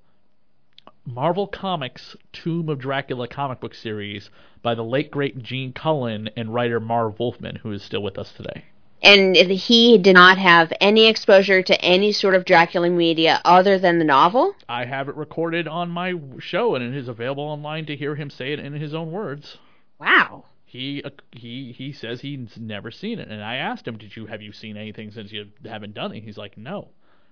[1.04, 4.30] Marvel Comics' Tomb of Dracula comic book series
[4.62, 8.32] by the late great Gene Colan and writer Marv Wolfman, who is still with us
[8.32, 8.64] today.
[9.02, 13.98] And he did not have any exposure to any sort of Dracula media other than
[13.98, 14.54] the novel.
[14.68, 18.30] I have it recorded on my show, and it is available online to hear him
[18.30, 19.58] say it in his own words.
[19.98, 20.44] Wow.
[20.64, 24.24] He uh, he he says he's never seen it, and I asked him, "Did you
[24.26, 26.88] have you seen anything since you haven't done it?" He's like, "No,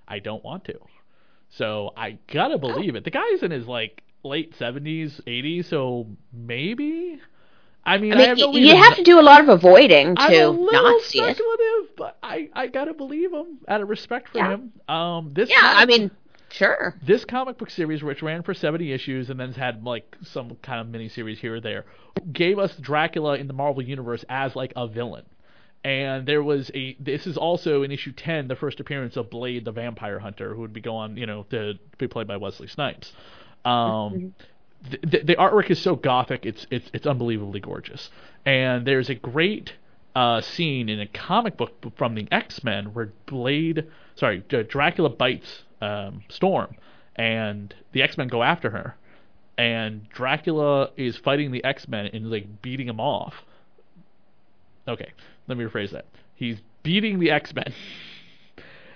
[0.07, 0.79] I don't want to."
[1.49, 3.05] So I gotta believe it.
[3.05, 7.19] The guy's in his like late seventies, eighties, so maybe.
[7.85, 10.31] I mean, I I, have no you have to do a lot of avoiding I'm
[10.31, 11.37] to not see it.
[11.37, 14.51] speculative, but I I gotta believe him out of respect for Yeah.
[14.51, 14.73] him.
[14.89, 16.11] Um, this Yeah, comic- I mean,
[16.51, 16.95] sure.
[17.03, 20.81] this comic book series, which ran for 70 issues and then had like some kind
[20.81, 21.87] of mini series here or there,
[22.33, 25.25] gave us Dracula in the Marvel Universe as like a villain.
[25.83, 26.95] And there was a.
[27.01, 30.61] This is also in issue 10, the first appearance of Blade the Vampire Hunter, who
[30.61, 33.15] would be going, you know, to be played by Wesley Snipes.
[33.65, 34.35] Um,
[34.83, 38.11] the, the, artwork is so gothic, it's it's it's unbelievably gorgeous.
[38.47, 39.75] And there's a great
[40.15, 45.63] uh, scene in a comic book from the X Men where Blade, sorry, Dracula bites
[45.81, 46.77] um, Storm,
[47.17, 48.97] and the X Men go after her,
[49.59, 53.35] and Dracula is fighting the X Men and like beating him off.
[54.89, 55.13] Okay,
[55.47, 56.07] let me rephrase that.
[56.35, 57.73] He's beating the X Men.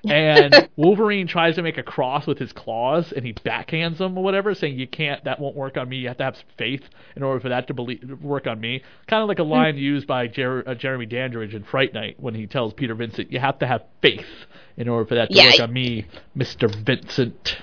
[0.09, 4.25] And Wolverine tries to make a cross with his claws, and he backhands him or
[4.25, 5.23] whatever, saying, "You can't.
[5.25, 5.97] That won't work on me.
[5.99, 6.83] You have to have faith
[7.17, 10.07] in order for that to believe, work on me." Kind of like a line used
[10.07, 13.59] by Jer- uh, Jeremy Dandrige in Fright Night when he tells Peter Vincent, "You have
[13.61, 14.27] to have faith
[14.77, 17.57] in order for that to Yeah, work I- on me, Mister Vincent."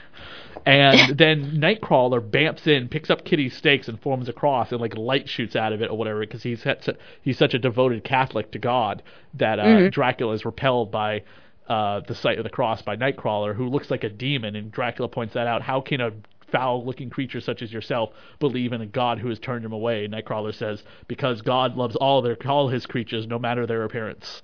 [0.66, 4.96] And then Nightcrawler bamps in, picks up Kitty's stakes, and forms a cross, and like
[4.96, 8.04] light shoots out of it or whatever, because he's such a, he's such a devoted
[8.04, 9.02] Catholic to God
[9.34, 9.92] that uh, Mhm.
[9.92, 11.24] Dracula is repelled by
[11.72, 14.58] uh, the sight of the cross by Nightcrawler, who looks like a demon.
[14.58, 15.62] And Dracula points that out.
[15.62, 16.12] How can a
[16.52, 20.06] foul-looking creature such as yourself believe in a God who has turned him away?
[20.06, 24.42] Nightcrawler says, "Because God loves all their all his creatures, no matter their appearance."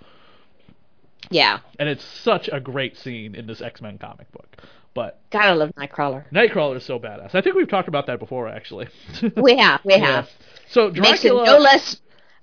[1.30, 4.56] Yeah, And it's such a great scene in this X-Men comic book.
[4.94, 6.32] But gotta love Nightcrawler.
[6.32, 7.36] Nightcrawler is so badass.
[7.36, 8.88] I think we've talked about that before, actually.
[9.36, 10.30] We have, we have.
[10.70, 11.98] So Makes it Dracula, no less,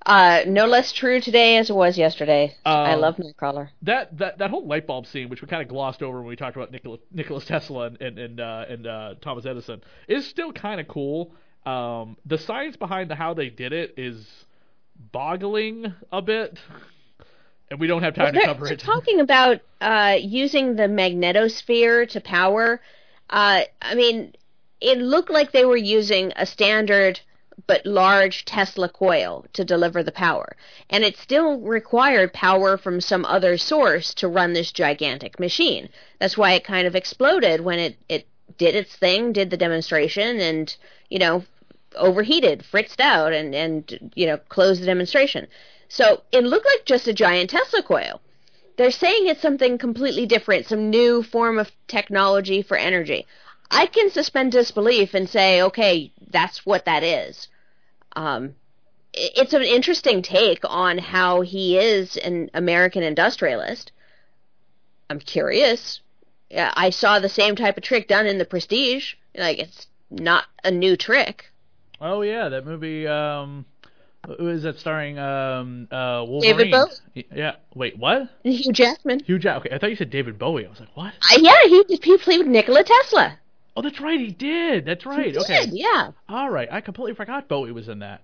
[0.07, 2.55] uh, no less true today as it was yesterday.
[2.64, 3.68] I Um, love Nightcrawler.
[3.82, 6.36] that that that whole light bulb scene, which we kind of glossed over when we
[6.36, 10.52] talked about Nikola, Nicholas Tesla and and and, uh, and uh, Thomas Edison, is still
[10.52, 11.32] kind of cool.
[11.64, 14.26] Um, the science behind the, how they did it is
[15.12, 16.59] boggling a bit,
[17.70, 18.80] and we don't have time Well, to cover it.
[18.80, 22.80] Talking about uh, using the magnetosphere to power.
[23.30, 24.34] Uh, I mean,
[24.80, 27.20] it looked like they were using a standard
[27.66, 30.57] but large Tesla coil to deliver the power,
[30.90, 35.88] and it still required power from some other source to run this gigantic machine.
[36.18, 38.26] That's why it kind of exploded when it it
[38.59, 40.76] did its thing, did the demonstration, and
[41.09, 41.44] you know
[41.96, 45.46] overheated, fritzed out, and and you know closed the demonstration.
[45.88, 48.20] So it looked like just a giant Tesla coil.
[48.76, 53.26] They're saying it's something completely different, some new form of technology for energy.
[53.70, 57.48] I can suspend disbelief and say, okay, that's what that is.
[58.16, 58.54] Um,
[59.12, 63.92] it's an interesting take on how he is an American industrialist.
[65.10, 66.00] I'm curious.
[66.56, 69.14] I saw the same type of trick done in The Prestige.
[69.36, 71.50] Like, it's not a new trick.
[72.00, 73.06] Oh yeah, that movie.
[73.06, 73.64] Um,
[74.38, 75.18] who is that starring?
[75.18, 76.56] Um, uh, Wolverine.
[76.56, 77.26] David Bowie.
[77.34, 77.56] Yeah.
[77.74, 78.28] Wait, what?
[78.42, 79.20] Hugh Jackman.
[79.20, 79.58] Hugh Jack.
[79.58, 80.66] Okay, I thought you said David Bowie.
[80.66, 81.12] I was like, what?
[81.30, 83.38] Uh, yeah, he, he played with Nikola Tesla.
[83.76, 84.20] Oh, that's right.
[84.20, 84.84] He did.
[84.84, 85.32] That's right.
[85.32, 85.66] He okay.
[85.66, 86.10] did, yeah.
[86.28, 86.68] All right.
[86.70, 88.22] I completely forgot Bowie was in that.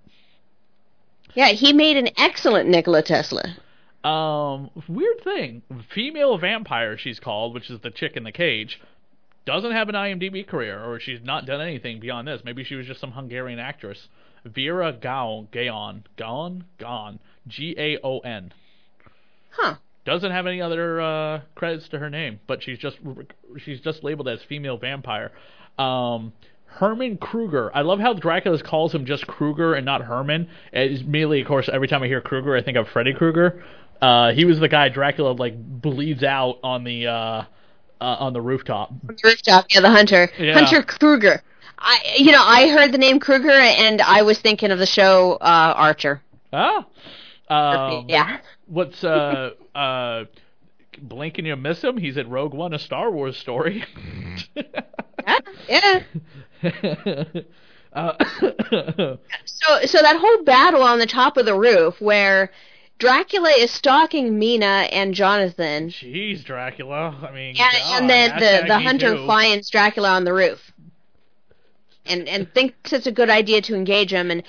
[1.34, 3.56] Yeah, he made an excellent Nikola Tesla.
[4.04, 5.62] Um, weird thing.
[5.92, 8.80] Female vampire, she's called, which is the chick in the cage,
[9.44, 12.42] doesn't have an IMDb career, or she's not done anything beyond this.
[12.44, 14.08] Maybe she was just some Hungarian actress.
[14.44, 18.52] Vera Gaon, Gaon, Gaon, Gaon, G A O N.
[19.50, 19.76] Huh.
[20.06, 22.96] Doesn't have any other uh, credits to her name, but she's just
[23.58, 25.32] she's just labeled as female vampire.
[25.78, 26.32] Um,
[26.66, 27.70] Herman Kruger.
[27.74, 30.48] I love how Dracula calls him just Kruger and not Herman.
[30.72, 33.62] It's merely, of course, every time I hear Kruger, I think of Freddy Krueger.
[34.00, 37.44] Uh, he was the guy Dracula like bleeds out on the uh, uh,
[38.00, 38.90] on the rooftop.
[38.90, 40.30] On the rooftop, yeah, the hunter.
[40.38, 40.54] Yeah.
[40.54, 41.42] Hunter Kruger.
[41.78, 45.32] I, you know, I heard the name Kruger and I was thinking of the show
[45.40, 46.22] uh, Archer.
[46.52, 46.86] Ah.
[47.48, 48.38] Um, yeah.
[48.66, 50.24] What's uh uh
[51.08, 51.96] blink and you miss him?
[51.96, 53.84] He's at Rogue One, a Star Wars story.
[55.68, 56.02] yeah.
[57.92, 58.12] uh,
[59.44, 62.50] So, so that whole battle on the top of the roof where
[62.98, 67.16] Dracula is stalking Mina and Jonathan, Jeez, Dracula.
[67.22, 69.26] I mean, and, God, and then the the hunter too.
[69.26, 70.72] finds Dracula on the roof,
[72.06, 74.30] and and thinks it's a good idea to engage him.
[74.30, 74.42] And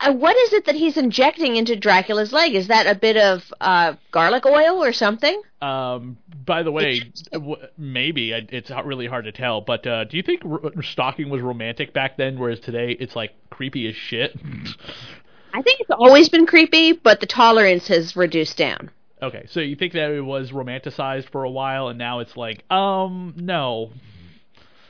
[0.00, 2.54] uh, what is it that he's injecting into Dracula's leg?
[2.54, 5.42] Is that a bit of uh, garlic oil or something?
[5.60, 10.16] Um, by the way, w- maybe it's not really hard to tell, but uh, do
[10.16, 14.38] you think r- stalking was romantic back then, whereas today it's like creepy as shit?
[15.54, 18.90] I think it's always been creepy, but the tolerance has reduced down.
[19.20, 22.70] okay, so you think that it was romanticized for a while, and now it's like,
[22.70, 23.90] um, no.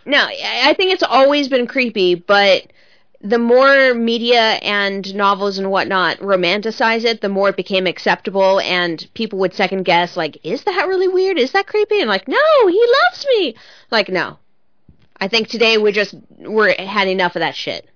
[0.04, 2.66] No, I think it's always been creepy, but
[3.20, 9.08] the more media and novels and whatnot romanticize it, the more it became acceptable, and
[9.14, 11.38] people would second guess, like, is that really weird?
[11.38, 12.00] Is that creepy?
[12.00, 13.56] And like, no, he loves me.
[13.90, 14.38] Like, no.
[15.20, 17.88] I think today we just we're had enough of that shit.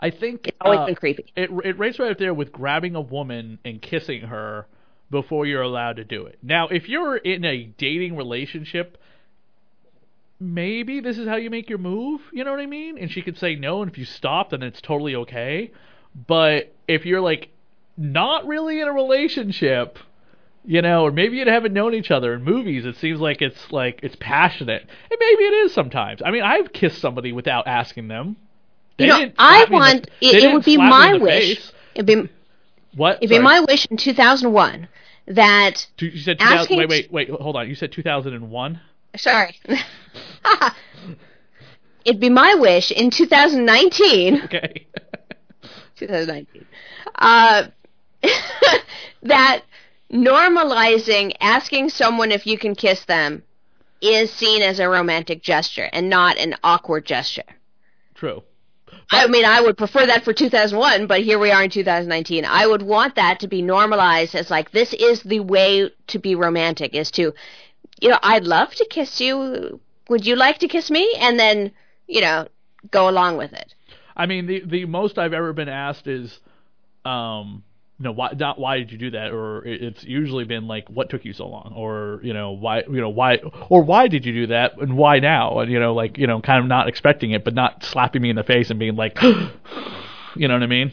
[0.00, 1.32] I think It's always uh, been creepy.
[1.36, 4.66] It it rates right up there with grabbing a woman and kissing her
[5.10, 6.38] before you're allowed to do it.
[6.42, 8.98] Now, if you're in a dating relationship,
[10.52, 12.20] maybe this is how you make your move.
[12.32, 12.98] You know what I mean?
[12.98, 15.70] And she could say no, and if you stop, then it's totally okay.
[16.26, 17.48] But if you're like
[17.96, 19.98] not really in a relationship,
[20.64, 23.70] you know, or maybe you haven't known each other in movies, it seems like it's
[23.72, 26.22] like it's passionate, and maybe it is sometimes.
[26.24, 28.36] I mean, I've kissed somebody without asking them.
[28.96, 31.56] They you know, I in the- want it, it would be my wish.
[31.56, 31.72] face.
[31.94, 32.28] It'd be
[32.96, 33.18] What?
[33.18, 34.88] it'd be my wish in 2001
[35.26, 37.30] that You said 2000, asking wait, wait, wait.
[37.30, 37.68] Hold on.
[37.68, 38.80] You said 2001.
[39.16, 39.58] Sorry.
[42.04, 44.86] It'd be my wish in 2019 Okay.
[45.96, 46.66] 2019.
[47.14, 47.64] Uh,
[49.22, 49.62] that
[50.12, 53.42] normalizing asking someone if you can kiss them
[54.00, 57.42] is seen as a romantic gesture and not an awkward gesture.
[58.14, 58.42] True.
[59.10, 62.44] I mean, I would prefer that for 2001, but here we are in 2019.
[62.44, 66.34] I would want that to be normalized as like this is the way to be
[66.34, 67.32] romantic is to,
[68.04, 69.80] you know, I'd love to kiss you.
[70.10, 71.10] Would you like to kiss me?
[71.18, 71.72] And then,
[72.06, 72.48] you know,
[72.90, 73.74] go along with it.
[74.14, 76.38] I mean, the the most I've ever been asked is,
[77.06, 77.64] um,
[77.98, 79.32] you know, why not why did you do that?
[79.32, 81.72] Or it's usually been like, what took you so long?
[81.74, 83.36] Or you know, why you know why
[83.70, 84.76] or why did you do that?
[84.78, 85.60] And why now?
[85.60, 88.28] And you know, like you know, kind of not expecting it, but not slapping me
[88.28, 90.92] in the face and being like, you know what I mean?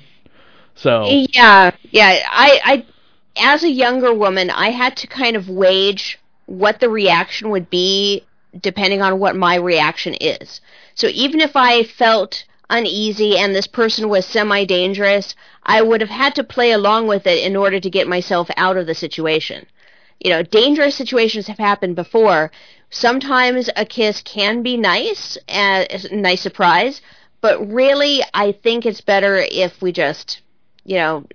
[0.76, 1.04] So
[1.34, 2.20] Yeah, yeah.
[2.32, 2.86] I, I,
[3.38, 6.21] as a younger woman, I had to kind of wage
[6.58, 8.26] what the reaction would be
[8.60, 10.60] depending on what my reaction is.
[10.96, 16.36] So even if I felt uneasy and this person was semi-dangerous, I would have had
[16.36, 19.66] to play along with it in order to get myself out of the situation.
[20.20, 22.52] You know, dangerous situations have happened before.
[22.90, 27.02] Sometimes a kiss can be nice, uh, a nice surprise,
[27.40, 30.42] but really, I think it's better if we just
[30.84, 31.26] you know,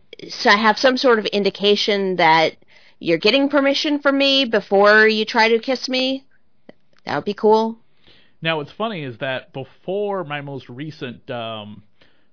[0.44, 2.56] have some sort of indication that
[2.98, 6.24] you're getting permission from me before you try to kiss me.
[7.04, 7.78] That would be cool.
[8.42, 11.82] Now, what's funny is that before my most recent um,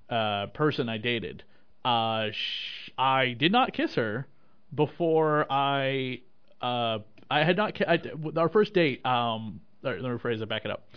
[0.09, 1.43] uh, person I dated,
[1.85, 4.27] uh, sh- I did not kiss her
[4.73, 6.21] before I
[6.61, 6.99] uh,
[7.29, 7.99] I had not ki- I,
[8.37, 9.05] our first date.
[9.05, 10.49] Um, let me rephrase it.
[10.49, 10.87] Back it up.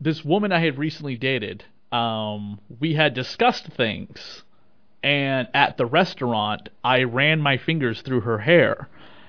[0.00, 1.64] This woman I had recently dated.
[1.92, 4.42] Um, we had discussed things,
[5.06, 8.88] and at the restaurant, I ran my fingers through her hair,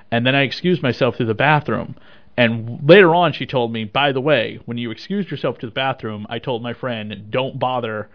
[0.10, 1.96] and then I excused myself to the bathroom.
[2.36, 5.72] And later on, she told me, by the way, when you excused yourself to the
[5.72, 8.10] bathroom, I told my friend, don't bother.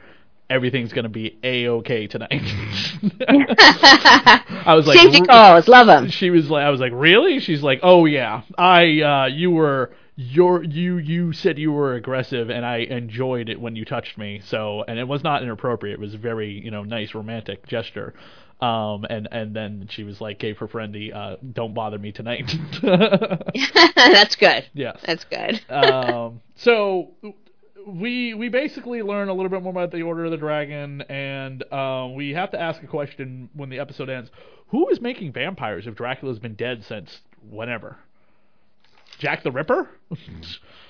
[0.51, 2.33] Everything's going to be a okay tonight.
[3.29, 6.11] I was like, Safety calls, love them.
[6.11, 7.39] She was like, I was like, really?
[7.39, 12.51] She's like, oh yeah, I, uh, you were, your, you, you said you were aggressive,
[12.51, 14.41] and I enjoyed it when you touched me.
[14.45, 15.95] So, and it was not inappropriate.
[15.95, 18.15] It was very, you know, nice romantic gesture.
[18.61, 22.13] Um, and and then she was like, gave her friend the, uh, don't bother me
[22.13, 22.55] tonight.
[23.97, 24.67] That's good.
[24.73, 25.01] Yes.
[25.05, 25.61] That's good.
[25.69, 27.11] um, so
[27.87, 31.65] we we basically learn a little bit more about the Order of the Dragon, and
[31.73, 34.31] um, we have to ask a question when the episode ends:
[34.69, 37.97] Who is making vampires if Dracula's been dead since whenever?
[39.23, 39.89] Jack the Ripper?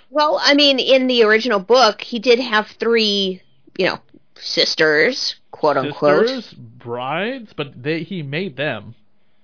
[0.08, 3.42] Well, I mean, in the original book, he did have three,
[3.76, 3.98] you know,
[4.36, 6.28] sisters, quote unquote.
[6.28, 8.94] Sisters, brides, but they, he made them.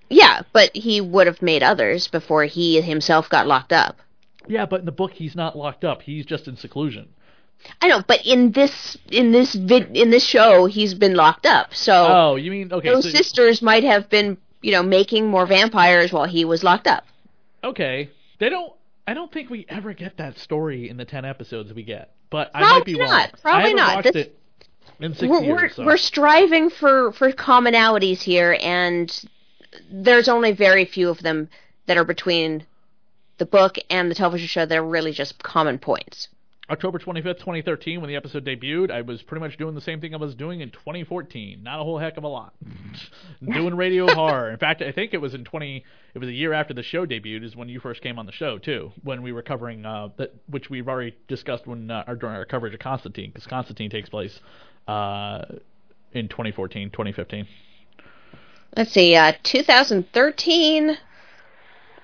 [0.09, 3.99] Yeah, but he would have made others before he himself got locked up.
[4.47, 6.01] Yeah, but in the book he's not locked up.
[6.01, 7.11] He's just in seclusion.
[7.83, 11.75] I know, but in this in this vid, in this show, he's been locked up.
[11.75, 12.89] So Oh, you mean okay?
[12.89, 16.87] those so- sisters might have been, you know, making more vampires while he was locked
[16.87, 17.05] up.
[17.63, 18.09] Okay.
[18.39, 18.73] They don't.
[19.09, 22.13] I don't think we ever get that story in the ten episodes we get.
[22.29, 23.11] But I might be Probably wrong.
[23.11, 23.31] not.
[23.33, 23.95] I Probably not.
[23.97, 24.39] watched This- it
[25.01, 25.75] in 6 we're, years.
[25.77, 25.85] so.
[25.87, 29.11] we're striving for for commonalities here, and
[29.91, 31.49] there's only very few of them
[31.87, 32.67] that are between
[33.39, 36.29] the book and the television show that are really just common points.
[36.71, 40.13] October 25th, 2013, when the episode debuted, I was pretty much doing the same thing
[40.13, 41.63] I was doing in 2014.
[41.63, 42.53] Not a whole heck of a lot.
[43.43, 44.51] doing radio horror.
[44.51, 45.83] In fact, I think it was in 20.
[46.15, 48.33] It was a year after the show debuted, is when you first came on the
[48.33, 48.93] show too.
[49.03, 52.45] When we were covering uh, that, which we've already discussed when uh, our, during our
[52.45, 54.39] coverage of Constantine, because Constantine takes place
[54.87, 55.45] uh,
[56.13, 57.49] in 2014, 2015.
[58.77, 60.99] Let's see, uh, 2013.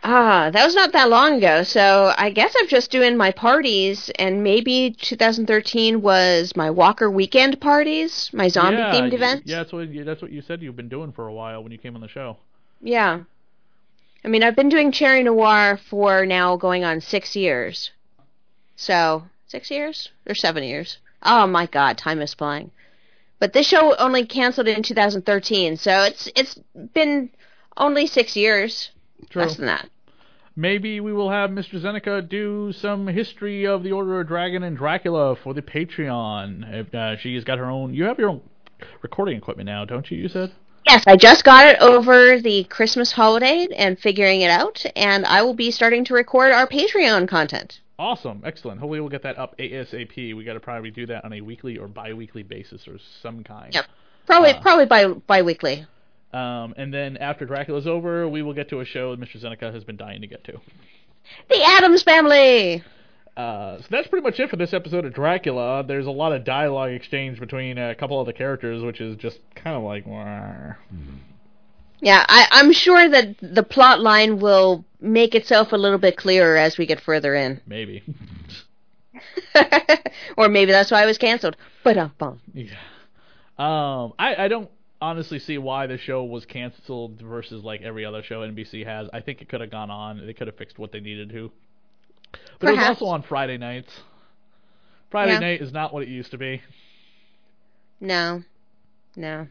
[0.07, 1.63] Ah, that was not that long ago.
[1.63, 7.59] So I guess I'm just doing my parties, and maybe 2013 was my Walker weekend
[7.59, 9.45] parties, my zombie yeah, themed events.
[9.47, 11.73] Yeah, that's what yeah, that's what you said you've been doing for a while when
[11.73, 12.37] you came on the show.
[12.83, 13.21] Yeah.
[14.23, 17.91] I mean, I've been doing Cherry Noir for now going on six years.
[18.77, 20.11] So, six years?
[20.27, 20.99] Or seven years?
[21.23, 22.71] Oh my god, time is flying.
[23.39, 26.61] But this show only canceled in 2013, so it's it's
[26.93, 27.31] been
[27.79, 28.91] only six years.
[29.31, 29.43] True.
[29.43, 29.89] Less than that.
[30.57, 31.81] Maybe we will have Mr.
[31.81, 36.73] Zeneca do some history of the Order of Dragon and Dracula for the Patreon.
[36.73, 38.41] If uh, she's got her own, you have your own
[39.03, 40.19] recording equipment now, don't you?
[40.19, 40.53] You said.
[40.87, 45.43] Yes, I just got it over the Christmas holiday and figuring it out, and I
[45.43, 47.81] will be starting to record our Patreon content.
[47.99, 48.81] Awesome, excellent.
[48.81, 50.37] Hopefully, we'll get that up ASAP.
[50.37, 53.75] We got to probably do that on a weekly or bi-weekly basis or some kind.
[53.75, 53.87] Yep.
[54.27, 55.87] Probably Uh, probably by bi-weekly.
[56.35, 59.41] Um, and then after Dracula's over, we will get to a show that Mr.
[59.41, 60.61] Zeneca has been dying to get to.
[61.49, 62.83] The Addams Family.
[63.37, 65.85] Uh, so that's pretty much it for this episode of Dracula.
[65.87, 69.39] There's a lot of dialogue exchange between a couple of the characters, which is just
[69.55, 70.75] kind of like, "Wah."
[72.01, 76.57] Yeah, I, I'm sure that the plot line will make itself a little bit clearer
[76.57, 77.61] as we get further in.
[77.67, 78.03] maybe.
[80.37, 81.57] or maybe that's why it was canceled.
[81.83, 82.41] But bum.
[82.53, 82.75] Yeah.
[83.57, 84.69] Um, I, I don't
[85.01, 89.09] honestly see why the show was canceled versus like every other show NBC has.
[89.13, 90.25] I think it could have gone on.
[90.27, 91.51] They could have fixed what they needed to.
[92.59, 93.93] But it was also on Friday nights.
[95.11, 95.39] Friday Yeah.
[95.41, 96.63] night is not what it used to be.
[98.01, 98.43] No,
[99.17, 99.47] no.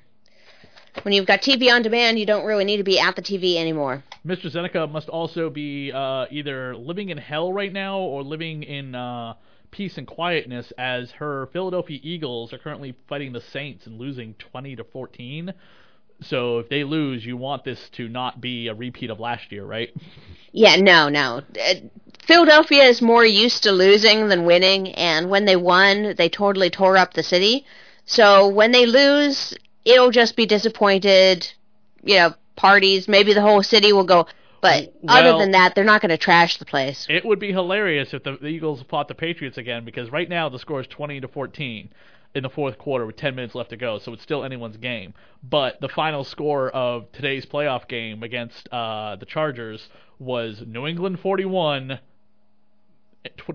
[1.03, 3.55] When you've got TV on demand, you don't really need to be at the TV
[3.55, 4.03] anymore.
[4.25, 4.51] Mr.
[4.51, 9.33] Zeneca must also be uh, either living in hell right now or living in uh,
[9.73, 14.75] peace and quietness as her Philadelphia Eagles are currently fighting the Saints and losing 20
[14.75, 15.51] to 14.
[16.21, 19.65] So if they lose, you want this to not be a repeat of last year,
[19.65, 19.89] right?
[20.51, 21.41] Yeah, no, no.
[21.59, 21.73] Uh,
[22.25, 26.95] Philadelphia is more used to losing than winning, and when they won, they totally tore
[26.95, 27.65] up the city.
[28.05, 31.51] So when they lose, it'll just be disappointed,
[32.03, 33.07] you know, parties.
[33.07, 34.27] Maybe the whole city will go.
[34.63, 37.05] But other than that, they're not going to trash the place.
[37.09, 40.47] It would be hilarious if the, the Eagles fought the Patriots again because right now
[40.47, 41.89] the score is 20 to 14
[42.33, 45.13] in the fourth quarter with 10 minutes left to go, so it's still anyone's game.
[45.43, 51.19] But the final score of today's playoff game against uh, the Chargers was New England
[51.19, 51.99] 41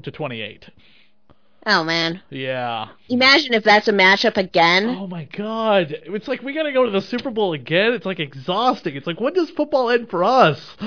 [0.03, 0.71] to 28.
[1.67, 2.89] Oh man, Yeah.
[3.09, 4.89] imagine if that's a matchup again.
[4.89, 5.95] Oh my god.
[6.07, 7.93] It's like we gotta go to the Super Bowl again.
[7.93, 8.95] It's like exhausting.
[8.97, 10.77] It's like when does football end for us?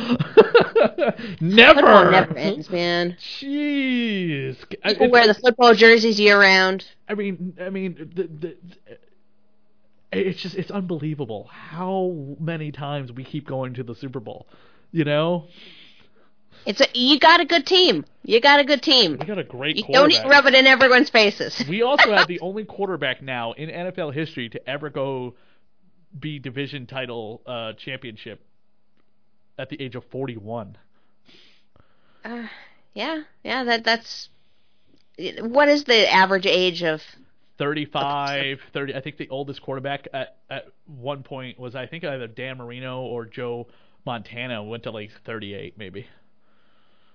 [1.42, 1.82] never.
[1.82, 3.16] Football never ends, man.
[3.20, 4.58] Jeez.
[4.84, 6.86] I- People it's wear the football jerseys year round.
[7.08, 8.58] I mean, I mean, the, the,
[10.12, 14.48] it's just it's unbelievable how many times we keep going to the Super Bowl.
[14.92, 15.48] You know,
[16.66, 18.06] It's a you got a good team.
[18.24, 19.18] You got a good team.
[19.20, 21.64] You got a great You don't need to rub it in everyone's faces.
[21.68, 25.36] we also have the only quarterback now in NFL history to ever go
[26.18, 28.42] be division title uh, championship
[29.58, 30.78] at the age of 41.
[32.24, 32.48] Uh,
[32.94, 33.64] yeah, yeah.
[33.64, 34.30] That that's.
[35.40, 37.02] What is the average age of?
[37.58, 38.96] 35, 30.
[38.96, 43.02] I think the oldest quarterback at, at one point was I think either Dan Marino
[43.02, 43.68] or Joe
[44.04, 46.08] Montana went to like 38 maybe.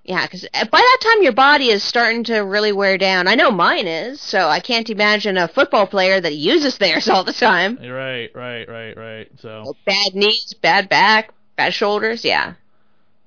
[0.07, 3.27] Yeah, because by that time your body is starting to really wear down.
[3.27, 7.25] I know mine is, so I can't imagine a football player that uses theirs all
[7.25, 7.77] the time.
[7.77, 9.29] Right, right, right, right.
[9.41, 12.25] So Bad knees, bad back, bad shoulders.
[12.25, 12.55] Yeah.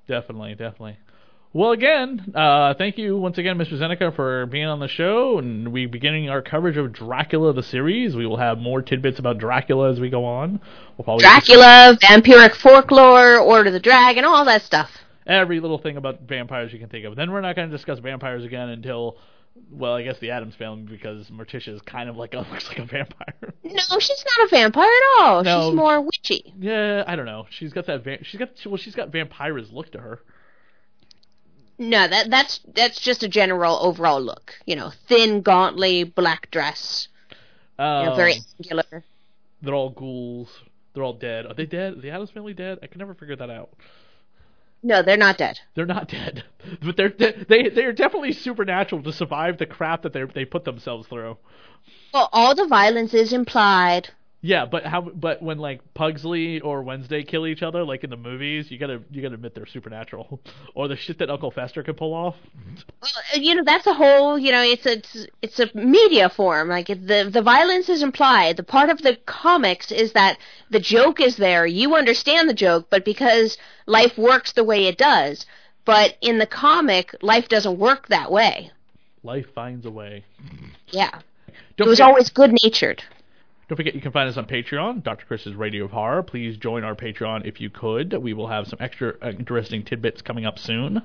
[0.08, 0.98] definitely, definitely.
[1.52, 3.74] Well, again, uh, thank you once again, Mr.
[3.74, 8.16] Zeneca, for being on the show, and we beginning our coverage of Dracula the series.
[8.16, 10.62] We will have more tidbits about Dracula as we go on.
[10.96, 14.92] We'll probably Dracula, vampiric folklore, Order of the Dragon, all that stuff.
[15.30, 17.16] Every little thing about vampires you can think of.
[17.16, 19.18] Then we're not going to discuss vampires again until
[19.72, 22.80] Well, I guess the Addams family because Morticia is kind of like a looks like
[22.80, 23.54] a vampire.
[23.64, 25.44] No, she's not a vampire at all.
[25.44, 25.70] No.
[25.70, 26.54] She's more witchy.
[26.60, 27.46] Yeah, I don't know.
[27.52, 28.04] She's got that.
[28.04, 30.20] Va- she's got well, she's got vampires look to her.
[31.78, 34.54] No, that that's that's just a general overall look.
[34.66, 37.08] You know, thin, gauntly, black dress.
[37.78, 39.04] Um, You know, very angular.
[39.62, 40.50] They're all ghouls.
[40.94, 41.46] They're all dead.
[41.46, 42.02] Are they dead?
[42.02, 42.80] The Addams family dead?
[42.82, 43.70] I can never figure that out.
[44.82, 45.60] No, they're not dead.
[45.76, 46.44] They're not dead,
[46.82, 50.64] but they're they they are definitely supernatural to survive the crap that they they put
[50.66, 51.38] themselves through.
[52.14, 54.10] Well, all the violence is implied.
[54.42, 55.02] Yeah, but how?
[55.02, 59.02] But when like Pugsley or Wednesday kill each other, like in the movies, you gotta
[59.12, 60.40] you gotta admit they're supernatural,
[60.76, 62.36] or the shit that Uncle Fester can pull off.
[63.02, 63.12] Well,
[63.42, 64.40] You know, that's a whole.
[64.40, 66.70] You know, it's a it's, it's a media form.
[66.70, 68.56] Like the the violence is implied.
[68.56, 70.38] The part of the comics is that
[70.70, 71.66] the joke is there.
[71.66, 75.46] You understand the joke, but because life works the way it does.
[75.84, 78.72] But in the comic, life doesn't work that way.
[79.24, 80.24] Life finds a way.
[80.92, 81.10] Yeah,
[81.76, 83.04] Don't it was forget- always good natured.
[83.70, 85.28] Don't forget you can find us on Patreon, Dr.
[85.28, 86.24] Chris's Radio of Horror.
[86.24, 88.14] Please join our Patreon if you could.
[88.14, 91.04] We will have some extra interesting tidbits coming up soon.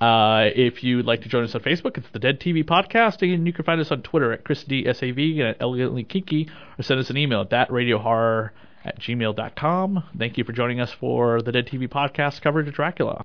[0.00, 3.44] Uh, if you'd like to join us on Facebook, it's the Dead TV Podcast, and
[3.44, 6.48] you can find us on Twitter at ChrisDSAV and at Elegantly Kinky,
[6.78, 8.50] or send us an email at thatradiohorror
[8.84, 10.04] at gmail.com.
[10.16, 13.24] Thank you for joining us for the Dead TV Podcast coverage of Dracula.